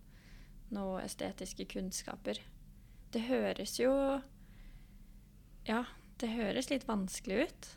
noe 0.71 1.02
estetiske 1.04 1.67
kunnskaper. 1.74 2.39
Det 3.12 3.26
høres 3.28 3.76
jo 3.80 3.91
ja, 5.67 5.84
det 6.21 6.32
høres 6.34 6.69
litt 6.71 6.88
vanskelig 6.88 7.47
ut. 7.47 7.71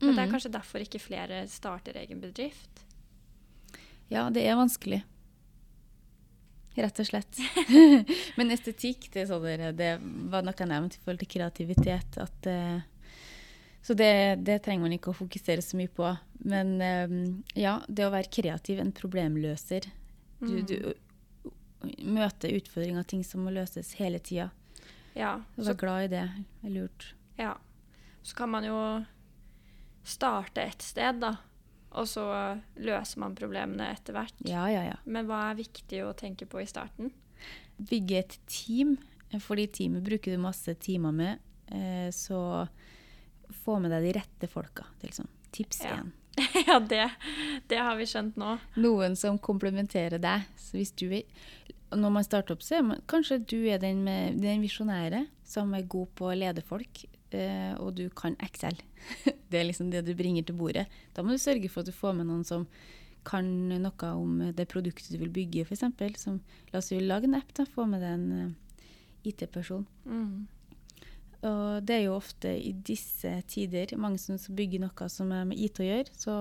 Men 0.00 0.10
mm. 0.10 0.14
det 0.14 0.22
er 0.22 0.26
mm. 0.26 0.34
kanskje 0.34 0.54
derfor 0.56 0.84
ikke 0.84 1.02
flere 1.02 1.44
starter 1.50 1.98
egen 2.00 2.22
bedrift? 2.22 2.84
Ja, 4.10 4.28
det 4.30 4.44
er 4.46 4.58
vanskelig. 4.58 5.02
Rett 6.74 6.98
og 6.98 7.06
slett. 7.06 7.38
Men 8.38 8.50
estetikk, 8.50 9.06
det, 9.14 9.28
sånn 9.30 9.46
det, 9.78 9.92
var 10.32 10.42
noe 10.42 10.56
jeg 10.58 10.70
nevnte 10.70 10.98
i 10.98 11.04
forhold 11.04 11.22
til 11.22 11.30
kreativitet. 11.36 12.18
At, 12.18 12.48
uh, 12.50 12.80
så 13.84 13.94
det, 13.94 14.10
det, 14.42 14.58
trenger 14.64 14.86
man 14.86 14.96
ikke 14.96 15.12
å 15.12 15.18
fokusere 15.18 15.62
så 15.62 15.78
mye 15.78 15.92
på. 15.94 16.10
Men 16.50 16.74
um, 16.82 17.16
ja, 17.54 17.78
det 17.86 18.08
å 18.08 18.12
være 18.14 18.32
kreativ, 18.32 18.82
en 18.82 18.94
problemløser 18.96 19.86
Du, 20.40 20.58
mm. 20.58 20.66
du 20.66 21.94
møter 22.02 22.56
utfordringer, 22.56 23.06
ting 23.06 23.22
som 23.26 23.44
må 23.46 23.52
løses 23.54 23.94
hele 24.00 24.18
tida. 24.18 24.50
Ja. 25.14 25.36
Være 25.56 25.78
glad 25.78 26.06
i 26.08 26.12
det. 26.16 26.26
det 26.60 26.70
er 26.70 26.74
lurt. 26.74 27.10
Ja. 27.38 27.54
Så 28.24 28.36
kan 28.36 28.50
man 28.50 28.66
jo 28.66 28.78
starte 30.04 30.64
et 30.64 30.82
sted, 30.82 31.20
da. 31.22 31.36
Og 31.94 32.08
så 32.10 32.24
løser 32.82 33.22
man 33.22 33.36
problemene 33.38 33.90
etter 33.94 34.16
hvert. 34.16 34.40
Ja, 34.48 34.66
ja, 34.72 34.82
ja. 34.88 34.96
Men 35.06 35.28
hva 35.28 35.48
er 35.50 35.60
viktig 35.60 36.02
å 36.04 36.14
tenke 36.18 36.48
på 36.50 36.62
i 36.62 36.68
starten? 36.68 37.12
Bygge 37.78 38.20
et 38.20 38.38
team. 38.50 38.96
Fordi 39.42 39.66
teamet 39.74 40.04
bruker 40.06 40.34
du 40.34 40.42
masse 40.42 40.74
timer 40.82 41.14
med. 41.14 41.46
Eh, 41.74 42.10
så 42.14 42.66
få 43.64 43.78
med 43.82 43.94
deg 43.94 44.08
de 44.08 44.12
rette 44.18 44.50
folka. 44.50 44.86
Liksom 45.06 45.30
tips 45.54 45.86
én. 45.90 46.12
Ja, 46.66 46.80
det, 46.82 47.04
det, 47.70 47.78
har 47.78 47.94
vi 47.94 48.08
skjønt 48.10 48.38
nå. 48.40 48.56
Noen 48.82 49.14
som 49.14 49.36
komplementerer 49.38 50.18
deg. 50.18 50.48
Så 50.58 50.80
hvis 50.80 50.90
du 50.98 51.06
vil 51.12 51.22
når 51.94 52.10
man 52.10 52.26
starter 52.26 52.56
opp, 52.56 52.64
så 52.66 52.80
er 52.80 52.86
man, 52.88 53.02
kanskje 53.10 53.38
du 53.46 53.58
er 53.70 53.78
den, 53.78 54.02
den 54.40 54.62
visjonære 54.64 55.24
som 55.46 55.70
er 55.76 55.86
god 55.86 56.10
på 56.18 56.26
å 56.26 56.34
lede 56.34 56.64
folk, 56.66 57.04
og 57.80 57.94
du 57.98 58.06
kan 58.16 58.36
Excel. 58.44 58.76
det 59.50 59.60
er 59.60 59.68
liksom 59.68 59.90
det 59.92 60.04
du 60.06 60.14
bringer 60.18 60.46
til 60.46 60.58
bordet. 60.58 60.86
Da 61.14 61.24
må 61.24 61.34
du 61.34 61.42
sørge 61.42 61.70
for 61.72 61.82
at 61.82 61.90
du 61.90 61.96
får 61.96 62.16
med 62.18 62.30
noen 62.30 62.44
som 62.46 62.68
kan 63.24 63.46
noe 63.68 64.10
om 64.12 64.40
det 64.52 64.68
produktet 64.68 65.14
du 65.14 65.20
vil 65.22 65.32
bygge, 65.32 65.64
f.eks. 65.64 66.26
La 66.72 66.80
oss 66.80 66.92
lage 66.92 67.28
en 67.28 67.38
app, 67.38 67.54
da. 67.56 67.64
Få 67.64 67.86
med 67.88 68.04
deg 68.04 68.18
en 68.18 68.26
eh, 68.36 68.90
IT-person. 69.30 69.86
Mm. 70.04 70.44
Og 71.44 71.84
det 71.84 71.96
er 71.96 72.06
jo 72.06 72.16
ofte 72.16 72.52
i 72.56 72.72
disse 72.72 73.30
tider 73.50 73.96
mange 74.00 74.20
som 74.20 74.38
bygger 74.56 74.84
noe 74.84 75.08
som 75.12 75.32
er 75.32 75.48
med 75.48 75.60
IT 75.60 75.80
å 75.82 75.88
gjøre, 75.88 76.16
så 76.16 76.36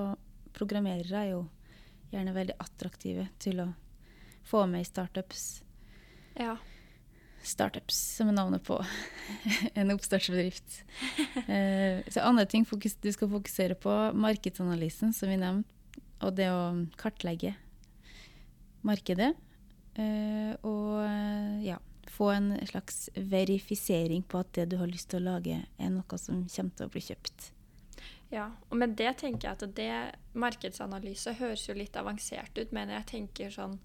programmerere 0.56 1.24
er 1.24 1.32
jo 1.34 1.42
gjerne 2.14 2.36
veldig 2.36 2.56
attraktive 2.62 3.28
til 3.42 3.64
å 3.64 3.72
få 4.48 4.66
med 4.70 4.84
i 4.84 4.88
startups. 4.88 5.64
Ja. 6.40 6.56
Startups, 7.44 7.98
som 8.18 8.30
er 8.32 8.38
navnet 8.38 8.64
på 8.66 8.78
en 9.80 9.94
oppstartsbedrift. 9.94 10.82
uh, 11.50 12.04
så 12.08 12.24
andre 12.24 12.46
ting 12.50 12.66
du 12.66 13.12
skal 13.12 13.32
fokusere 13.32 13.76
på, 13.76 13.94
markedsanalysen, 14.16 15.14
som 15.14 15.32
vi 15.32 15.40
nevnte, 15.42 15.70
og 16.24 16.36
det 16.38 16.50
å 16.52 16.72
kartlegge 17.00 17.56
markedet. 18.88 19.34
Uh, 19.98 20.56
og 20.66 21.04
uh, 21.04 21.60
ja, 21.66 21.78
få 22.10 22.32
en 22.34 22.54
slags 22.68 23.10
verifisering 23.16 24.24
på 24.24 24.40
at 24.42 24.54
det 24.56 24.70
du 24.72 24.78
har 24.80 24.90
lyst 24.90 25.12
til 25.12 25.22
å 25.22 25.34
lage, 25.34 25.60
er 25.78 25.92
noe 25.94 26.22
som 26.22 26.46
kommer 26.48 26.78
til 26.78 26.88
å 26.88 26.94
bli 26.94 27.04
kjøpt. 27.04 27.52
Ja, 28.34 28.48
og 28.72 28.80
med 28.82 28.96
det 28.98 29.12
tenker 29.22 29.52
jeg 29.52 29.58
at 29.60 29.76
det 29.78 29.96
markedsanalyse 30.34 31.36
høres 31.38 31.68
jo 31.68 31.76
litt 31.78 31.98
avansert 32.00 32.58
ut, 32.58 32.72
men 32.74 32.90
jeg 32.90 33.06
tenker 33.12 33.54
sånn 33.54 33.78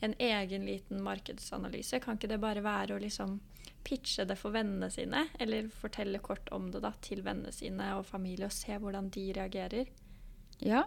en 0.00 0.14
egen 0.18 0.66
liten 0.68 1.02
markedsanalyse? 1.04 2.00
Kan 2.04 2.18
ikke 2.18 2.30
det 2.34 2.40
bare 2.42 2.64
være 2.64 2.96
å 2.96 3.02
liksom 3.02 3.38
pitche 3.86 4.26
det 4.26 4.36
for 4.40 4.54
vennene 4.54 4.90
sine, 4.90 5.28
eller 5.38 5.70
fortelle 5.70 6.18
kort 6.24 6.48
om 6.54 6.70
det 6.74 6.82
da 6.82 6.92
til 7.04 7.22
vennene 7.26 7.54
sine 7.54 7.92
og 7.98 8.06
familie, 8.08 8.48
og 8.48 8.54
se 8.54 8.76
hvordan 8.82 9.10
de 9.14 9.28
reagerer? 9.36 9.92
Ja, 10.58 10.86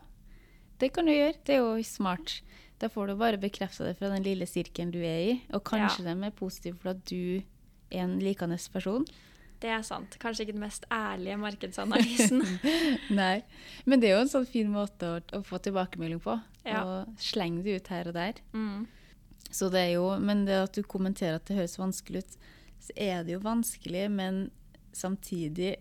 det 0.80 0.92
kan 0.96 1.08
du 1.08 1.14
gjøre. 1.14 1.38
Det 1.46 1.56
er 1.56 1.64
jo 1.64 1.88
smart. 1.88 2.40
Da 2.80 2.88
får 2.92 3.12
du 3.12 3.16
bare 3.20 3.40
bekrefta 3.40 3.88
det 3.88 3.98
fra 4.00 4.12
den 4.14 4.24
lille 4.24 4.48
sirkelen 4.48 4.92
du 4.96 5.02
er 5.04 5.24
i, 5.32 5.34
og 5.56 5.64
kanskje 5.68 6.06
ja. 6.06 6.14
de 6.14 6.28
er 6.30 6.36
positive 6.36 6.80
for 6.80 6.94
at 6.94 7.02
du 7.10 7.42
er 7.90 8.06
en 8.06 8.20
likende 8.24 8.60
person. 8.72 9.08
Det 9.60 9.68
er 9.76 9.82
sant. 9.84 10.16
Kanskje 10.22 10.46
ikke 10.46 10.56
den 10.56 10.64
mest 10.64 10.86
ærlige 10.94 11.36
markedsanalysen. 11.42 12.46
Nei, 13.20 13.42
men 13.84 14.00
det 14.00 14.08
er 14.08 14.16
jo 14.16 14.22
en 14.24 14.32
sånn 14.32 14.48
fin 14.48 14.70
måte 14.72 15.10
å, 15.18 15.20
å 15.36 15.42
få 15.44 15.60
tilbakemelding 15.66 16.22
på. 16.24 16.38
Ja. 16.64 16.86
Og 16.86 17.20
slenge 17.20 17.66
det 17.66 17.76
ut 17.76 17.92
her 17.92 18.08
og 18.08 18.16
der. 18.16 18.40
Mm. 18.56 18.88
Så 19.50 19.70
det 19.74 19.82
er 19.82 19.94
jo, 19.98 20.18
Men 20.20 20.46
det 20.46 20.58
at 20.58 20.76
du 20.78 20.84
kommenterer 20.84 21.40
at 21.40 21.48
det 21.50 21.58
høres 21.58 21.80
vanskelig 21.80 22.24
ut, 22.24 22.36
så 22.80 22.96
er 22.96 23.24
det 23.24 23.34
jo 23.34 23.44
vanskelig, 23.44 24.10
men 24.12 24.50
samtidig 24.94 25.78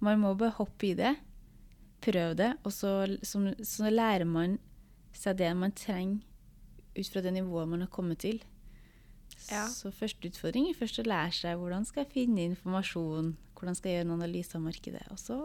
Man 0.00 0.20
må 0.20 0.34
bare 0.38 0.54
hoppe 0.54 0.86
i 0.86 0.94
det. 0.94 1.16
Prøv 2.00 2.36
det, 2.38 2.52
og 2.62 2.70
så, 2.70 3.18
så, 3.26 3.40
så 3.66 3.90
lærer 3.90 4.24
man 4.24 4.60
seg 5.10 5.40
det 5.40 5.48
man 5.58 5.72
trenger 5.74 6.20
ut 6.94 7.08
fra 7.10 7.22
det 7.24 7.32
nivået 7.34 7.66
man 7.66 7.82
har 7.82 7.90
kommet 7.90 8.20
til. 8.22 8.38
Ja. 9.50 9.64
Så 9.66 9.90
første 9.90 10.30
utfordring 10.30 10.68
er 10.68 10.78
først 10.78 11.00
å 11.02 11.06
lære 11.08 11.34
seg 11.34 11.58
hvordan 11.58 11.82
skal 11.88 12.04
jeg 12.04 12.12
finne 12.14 12.44
informasjon, 12.52 13.32
hvordan 13.58 13.74
skal 13.74 13.90
jeg 13.90 13.98
gjøre 13.98 14.06
en 14.06 14.16
analyse 14.20 14.54
av 14.54 14.62
markedet. 14.68 15.02
Og 15.10 15.18
så 15.18 15.40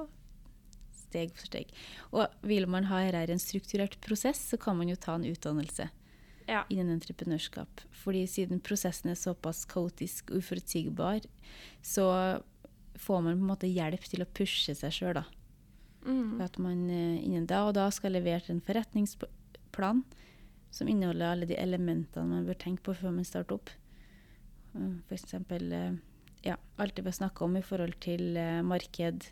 steg 0.94 1.34
for 1.34 1.50
steg. 1.50 1.74
Og 2.14 2.46
vil 2.46 2.70
man 2.70 2.86
ha 2.90 3.02
her 3.02 3.18
en 3.26 3.42
strukturert 3.42 3.98
prosess, 4.06 4.42
så 4.54 4.62
kan 4.62 4.78
man 4.78 4.94
jo 4.94 5.00
ta 5.02 5.18
en 5.18 5.26
utdannelse 5.30 5.90
ja. 6.48 6.64
innen 6.70 6.96
entreprenørskap. 6.98 7.84
Fordi 8.04 8.26
siden 8.30 8.62
prosessen 8.64 9.12
er 9.12 9.20
såpass 9.20 9.64
kaotisk 9.70 10.32
og 10.32 10.44
uforutsigbar, 10.44 11.26
så 11.82 12.08
får 12.96 13.22
man 13.22 13.38
på 13.38 13.42
en 13.42 13.52
måte 13.52 13.70
hjelp 13.70 14.06
til 14.10 14.24
å 14.24 14.30
pushe 14.38 14.76
seg 14.78 14.94
sjøl. 14.94 15.22
Mm. 16.06 16.42
At 16.44 16.58
man 16.62 16.90
eh, 16.92 17.24
innen 17.24 17.48
da 17.50 17.64
og 17.68 17.76
da 17.78 17.88
skal 17.94 18.16
levere 18.18 18.52
en 18.52 18.64
forretningsplan 18.64 20.04
som 20.74 20.90
inneholder 20.90 21.30
alle 21.30 21.48
de 21.50 21.58
elementene 21.60 22.28
man 22.28 22.48
bør 22.48 22.60
tenke 22.60 22.84
på 22.88 22.96
før 22.98 23.16
man 23.16 23.28
starter 23.28 23.58
opp. 23.60 23.72
Eh, 24.76 24.98
F.eks. 25.08 25.38
Eh, 25.38 25.96
ja, 26.44 26.58
alt 26.76 26.98
det 26.98 27.06
vi 27.06 27.12
har 27.12 27.20
snakka 27.22 27.46
om 27.46 27.56
i 27.56 27.64
forhold 27.64 27.96
til 28.04 28.36
marked, 28.68 29.30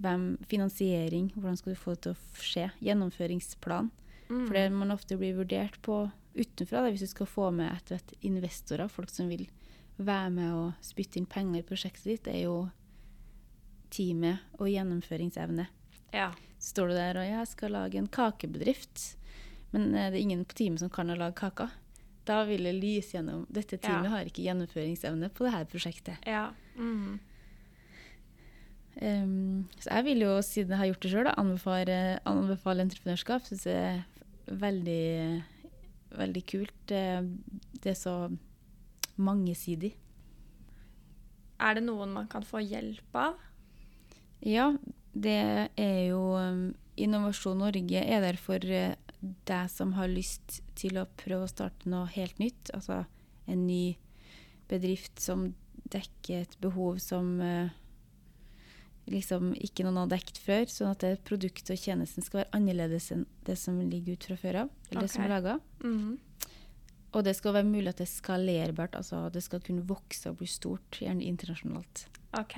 hvem, 0.00 0.24
finansiering, 0.48 1.30
hvordan 1.34 1.56
skal 1.56 1.72
du 1.72 1.80
få 1.80 1.94
det 1.94 2.02
til 2.04 2.14
å 2.14 2.44
skje, 2.44 2.70
gjennomføringsplan. 2.84 3.90
Mm. 4.28 4.46
For 4.46 4.56
det 4.56 4.64
man 4.72 4.94
ofte 4.94 5.18
blir 5.20 5.36
vurdert 5.36 5.76
på 5.84 6.06
utenfra, 6.36 6.82
da, 6.84 6.90
hvis 6.92 7.06
du 7.06 7.10
skal 7.10 7.30
få 7.30 7.50
med 7.54 7.70
etter 7.72 7.96
hvert 7.96 8.26
investorer, 8.26 8.92
folk 8.92 9.12
som 9.12 9.30
vil 9.32 9.46
være 9.96 10.32
med 10.34 10.52
og 10.52 10.84
spytte 10.84 11.20
inn 11.20 11.28
penger 11.30 11.62
i 11.62 11.66
prosjektet 11.66 12.10
ditt, 12.10 12.28
er 12.28 12.44
jo 12.44 12.56
teamet 13.94 14.44
og 14.58 14.68
gjennomføringsevne. 14.68 15.68
Ja. 16.12 16.30
Så 16.58 16.74
står 16.74 16.92
du 16.92 16.98
der 16.98 17.20
og 17.20 17.28
jeg 17.28 17.48
skal 17.48 17.74
lage 17.76 18.00
en 18.00 18.10
kakebedrift, 18.12 19.16
men 19.72 19.90
det 19.94 20.04
er 20.06 20.20
ingen 20.20 20.44
på 20.48 20.58
teamet 20.58 20.84
som 20.84 20.92
kan 20.92 21.12
å 21.12 21.18
lage 21.18 21.38
kaker 21.40 21.74
da 22.26 22.42
vil 22.46 22.66
det 22.66 22.74
lyse 22.80 23.16
gjennom 23.16 23.46
Dette 23.52 23.78
teamet 23.78 24.08
ja. 24.08 24.12
har 24.16 24.28
ikke 24.28 24.44
gjennomføringsevne 24.44 25.30
på 25.34 25.46
dette 25.46 25.64
prosjektet. 25.70 26.26
Ja. 26.26 26.48
Mm. 26.74 27.18
Um, 28.96 29.66
så 29.78 29.90
jeg 29.92 30.06
vil 30.08 30.24
jo, 30.24 30.32
siden 30.42 30.72
jeg 30.74 30.80
har 30.80 30.90
gjort 30.90 31.04
det 31.04 31.12
sjøl, 31.12 31.30
anbefale, 31.32 31.98
anbefale 32.26 32.86
entreprenørskap. 32.86 33.46
Syns 33.46 33.66
det 33.68 33.76
er 33.78 34.02
veldig, 34.64 35.06
veldig 36.14 36.42
kult. 36.48 36.76
Det, 36.90 37.04
det 37.82 37.92
er 37.92 37.98
så 37.98 38.16
mangesidig. 39.16 39.94
Er 41.56 41.78
det 41.78 41.86
noen 41.86 42.12
man 42.12 42.28
kan 42.28 42.44
få 42.44 42.60
hjelp 42.60 43.16
av? 43.16 43.38
Ja, 44.44 44.74
det 45.16 45.38
er 45.80 46.00
jo 46.10 46.36
um, 46.36 46.74
Innovasjon 47.00 47.62
Norge 47.62 48.02
er 48.02 48.20
der 48.24 48.36
for 48.40 48.60
uh, 48.60 48.92
deg 49.48 49.70
som 49.72 49.94
har 49.96 50.12
lyst 50.12 50.60
til 50.76 51.00
å 51.00 51.08
prøve 51.16 51.46
å 51.46 51.50
starte 51.50 51.88
noe 51.88 52.10
helt 52.12 52.36
nytt, 52.42 52.70
altså 52.76 53.04
en 53.48 53.64
ny 53.66 53.96
bedrift 54.68 55.22
som 55.22 55.48
dekker 55.92 56.44
et 56.44 56.56
behov 56.60 56.98
som 57.00 57.38
liksom 59.10 59.52
ikke 59.54 59.86
noen 59.86 60.00
har 60.02 60.12
dekket 60.12 60.38
før, 60.42 60.64
sånn 60.70 60.92
at 60.92 61.02
det 61.04 61.24
produkt 61.26 61.70
og 61.70 61.78
tjenesten 61.78 62.24
skal 62.26 62.42
være 62.42 62.54
annerledes 62.58 63.10
enn 63.14 63.26
det 63.46 63.56
som 63.60 63.78
ligger 63.80 64.16
ut 64.16 64.28
fra 64.28 64.38
før 64.40 64.62
av, 64.64 64.72
eller 64.88 65.00
okay. 65.00 65.06
det 65.06 65.12
som 65.14 65.24
er 65.24 65.34
laget. 65.34 65.68
Mm 65.84 65.98
-hmm. 65.98 66.16
Og 67.12 67.24
det 67.24 67.36
skal 67.36 67.54
være 67.54 67.64
mulig 67.64 67.88
at 67.88 67.98
det 67.98 68.08
er 68.08 68.12
skalerbart, 68.12 68.94
altså 68.94 69.28
det 69.28 69.42
skal 69.42 69.60
kunne 69.60 69.86
vokse 69.88 70.30
og 70.30 70.36
bli 70.36 70.46
stort, 70.46 70.98
gjerne 71.00 71.24
internasjonalt. 71.24 72.08
Ok, 72.32 72.56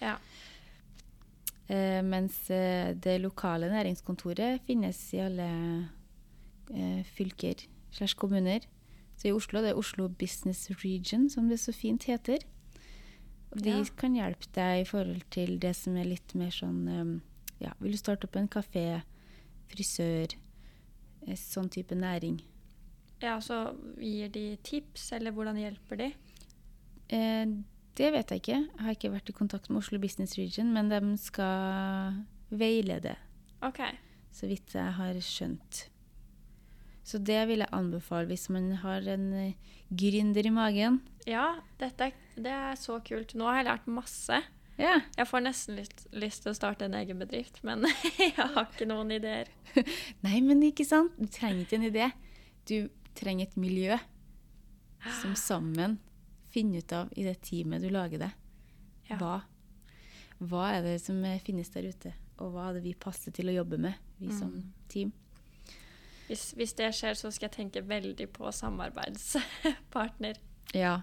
ja. 0.00 0.16
Eh, 1.68 2.02
mens 2.04 2.50
uh, 2.50 2.94
det 2.96 3.20
lokale 3.20 3.68
næringskontoret 3.68 4.60
finnes 4.66 5.14
i 5.14 5.18
alle 5.18 5.48
eh, 6.70 7.04
fylker 7.04 7.66
slash 7.90 8.16
kommuner. 8.16 8.60
Så 9.16 9.28
i 9.28 9.32
Oslo 9.32 9.60
det 9.60 9.70
er 9.70 9.78
Oslo 9.78 10.08
Business 10.08 10.70
Region, 10.70 11.28
som 11.30 11.48
det 11.48 11.60
så 11.60 11.72
fint 11.72 12.04
heter. 12.04 12.38
Og 13.52 13.62
de 13.64 13.72
ja. 13.72 13.84
kan 13.96 14.16
hjelpe 14.16 14.50
deg 14.56 14.82
i 14.82 14.88
forhold 14.88 15.24
til 15.32 15.56
det 15.62 15.72
som 15.76 15.96
er 15.96 16.10
litt 16.10 16.34
mer 16.36 16.52
sånn 16.52 16.82
um, 16.88 17.14
Ja, 17.62 17.72
vil 17.80 17.96
du 17.96 17.98
starte 18.00 18.28
opp 18.28 18.36
en 18.38 18.50
kafé, 18.50 19.00
frisør, 19.72 20.34
eh, 21.26 21.38
sånn 21.38 21.70
type 21.72 21.96
næring. 21.98 22.36
Ja, 23.18 23.34
så 23.42 23.72
gir 23.98 24.30
de 24.30 24.52
tips, 24.62 25.08
eller 25.16 25.34
hvordan 25.34 25.58
hjelper 25.58 25.98
de? 25.98 26.12
Eh, 27.10 27.56
det 27.98 28.10
vet 28.14 28.30
jeg 28.30 28.44
ikke. 28.44 28.60
Jeg 28.60 28.84
har 28.84 28.94
ikke 28.94 29.10
vært 29.16 29.32
i 29.32 29.34
kontakt 29.40 29.70
med 29.72 29.80
Oslo 29.80 29.98
Business 29.98 30.36
Region, 30.38 30.70
men 30.76 30.92
de 30.92 31.00
skal 31.18 32.20
veilede. 32.54 33.16
Ok. 33.66 33.82
Så 34.30 34.46
vidt 34.46 34.76
jeg 34.76 34.94
har 35.00 35.18
skjønt. 35.24 35.88
Så 37.08 37.20
det 37.24 37.40
vil 37.48 37.62
jeg 37.64 37.72
anbefale 37.72 38.28
hvis 38.28 38.50
man 38.52 38.68
har 38.82 39.06
en 39.08 39.30
uh, 39.32 39.74
gründer 39.88 40.44
i 40.44 40.52
magen. 40.52 41.00
Ja, 41.28 41.54
dette, 41.80 42.10
det 42.36 42.52
er 42.52 42.76
så 42.76 42.98
kult. 43.04 43.32
Nå 43.38 43.48
har 43.48 43.62
jeg 43.62 43.68
lært 43.70 43.86
masse. 43.88 44.42
Ja. 44.78 44.98
Jeg 45.16 45.26
får 45.26 45.42
nesten 45.42 45.78
lyst, 45.80 46.04
lyst, 46.14 46.44
til 46.44 46.52
å 46.52 46.56
starte 46.58 46.86
en 46.86 46.94
egen 46.94 47.18
bedrift, 47.18 47.62
men 47.66 47.86
jeg 48.20 48.34
har 48.36 48.60
ikke 48.66 48.86
noen 48.90 49.14
ideer. 49.16 49.48
Nei, 50.26 50.38
men 50.44 50.60
ikke 50.68 50.86
sant? 50.86 51.16
Du 51.18 51.26
trenger 51.32 51.64
ikke 51.64 51.78
en 51.80 51.88
idé. 51.88 52.10
Du 52.68 52.76
trenger 53.18 53.48
et 53.48 53.56
miljø 53.58 53.96
som 55.22 55.32
sammen 55.48 55.96
finner 56.52 56.84
ut 56.84 56.94
av 56.94 57.14
i 57.16 57.24
det 57.24 57.38
teamet 57.48 57.82
du 57.82 57.88
lager 57.92 58.26
det. 58.26 58.30
Ja. 59.08 59.16
Hva, 59.16 59.34
hva 60.44 60.68
er 60.76 60.84
det 60.84 60.98
som 61.02 61.24
finnes 61.44 61.72
der 61.72 61.88
ute, 61.88 62.12
og 62.38 62.52
hva 62.52 62.68
er 62.68 62.78
det 62.78 62.84
vi 62.84 62.94
passer 63.00 63.32
til 63.34 63.48
å 63.48 63.56
jobbe 63.56 63.80
med, 63.80 63.96
vi 64.20 64.28
mm. 64.28 64.36
som 64.36 64.52
team? 64.92 65.16
Hvis, 66.28 66.50
hvis, 66.56 66.74
det 66.78 66.92
skjer, 66.94 67.16
så 67.18 67.30
skal 67.32 67.48
jeg 67.48 67.56
tenke 67.56 67.82
veldig 67.88 68.28
på 68.36 68.52
samarbeidspartner. 68.52 70.40
Ja. 70.76 71.00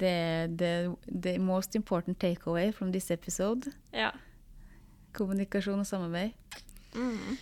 Det 0.00 0.96
the 1.06 1.36
most 1.38 1.76
important 1.76 2.18
takeaway 2.18 2.72
from 2.72 2.92
this 2.92 3.10
episode. 3.10 3.72
Ja. 3.92 4.10
Kommunikasjon 5.12 5.84
og 5.84 5.86
samarbeid. 5.86 6.32
Mm. 6.94 7.36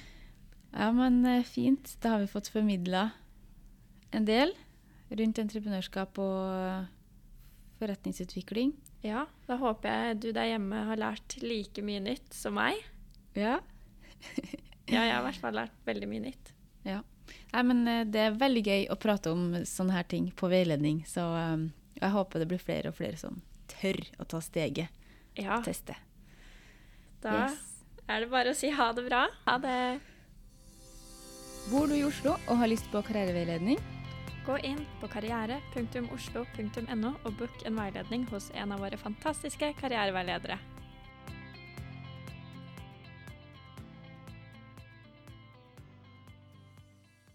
Ja, 0.75 0.91
men 0.93 1.25
eh, 1.27 1.45
fint. 1.47 1.97
Da 2.03 2.15
har 2.15 2.25
vi 2.25 2.31
fått 2.31 2.51
formidla 2.51 3.11
en 4.11 4.27
del 4.27 4.53
rundt 5.11 5.39
entreprenørskap 5.43 6.19
og 6.23 6.87
forretningsutvikling. 7.81 8.75
Ja, 9.07 9.25
da 9.49 9.57
håper 9.61 9.89
jeg 9.89 10.21
du 10.21 10.31
der 10.37 10.51
hjemme 10.53 10.85
har 10.91 11.01
lært 11.01 11.39
like 11.43 11.83
mye 11.85 12.03
nytt 12.05 12.35
som 12.37 12.59
meg. 12.59 12.79
Ja. 13.39 13.59
ja, 14.91 15.07
jeg 15.07 15.13
har 15.15 15.23
i 15.23 15.29
hvert 15.31 15.43
fall 15.43 15.57
lært 15.57 15.77
veldig 15.87 16.11
mye 16.11 16.27
nytt. 16.29 16.53
Ja. 16.87 17.01
Nei, 17.53 17.63
men 17.67 17.83
eh, 17.89 18.05
det 18.07 18.23
er 18.25 18.39
veldig 18.39 18.63
gøy 18.67 18.87
å 18.91 18.99
prate 19.01 19.33
om 19.35 19.53
sånne 19.67 19.97
her 19.99 20.07
ting 20.11 20.31
på 20.37 20.51
veiledning. 20.51 21.03
Så 21.09 21.25
um, 21.25 21.69
jeg 21.99 22.15
håper 22.15 22.43
det 22.43 22.49
blir 22.51 22.63
flere 22.63 22.93
og 22.93 22.99
flere 22.99 23.19
som 23.21 23.41
tør 23.71 24.01
å 24.19 24.27
ta 24.29 24.41
steget. 24.45 24.89
Ja. 25.39 25.61
Teste. 25.65 25.97
Da 27.23 27.47
yes. 27.47 27.61
er 28.09 28.25
det 28.25 28.31
bare 28.33 28.55
å 28.55 28.57
si 28.57 28.73
ha 28.75 28.91
det 28.97 29.07
bra. 29.07 29.27
Ha 29.47 29.59
det. 29.63 30.01
Bor 31.71 31.87
du 31.87 31.95
i 31.95 32.05
Oslo 32.07 32.35
og 32.49 32.57
har 32.63 32.71
lyst 32.71 32.89
på 32.91 33.03
karriereveiledning? 33.05 33.79
Gå 34.47 34.57
inn 34.67 34.81
på 35.03 35.07
karriere.oslo.no 35.13 37.11
og 37.13 37.33
book 37.39 37.65
en 37.69 37.77
veiledning 37.77 38.25
hos 38.33 38.49
en 38.57 38.73
av 38.75 38.81
våre 38.83 38.99
fantastiske 38.99 39.75
karriereveiledere. 39.79 40.57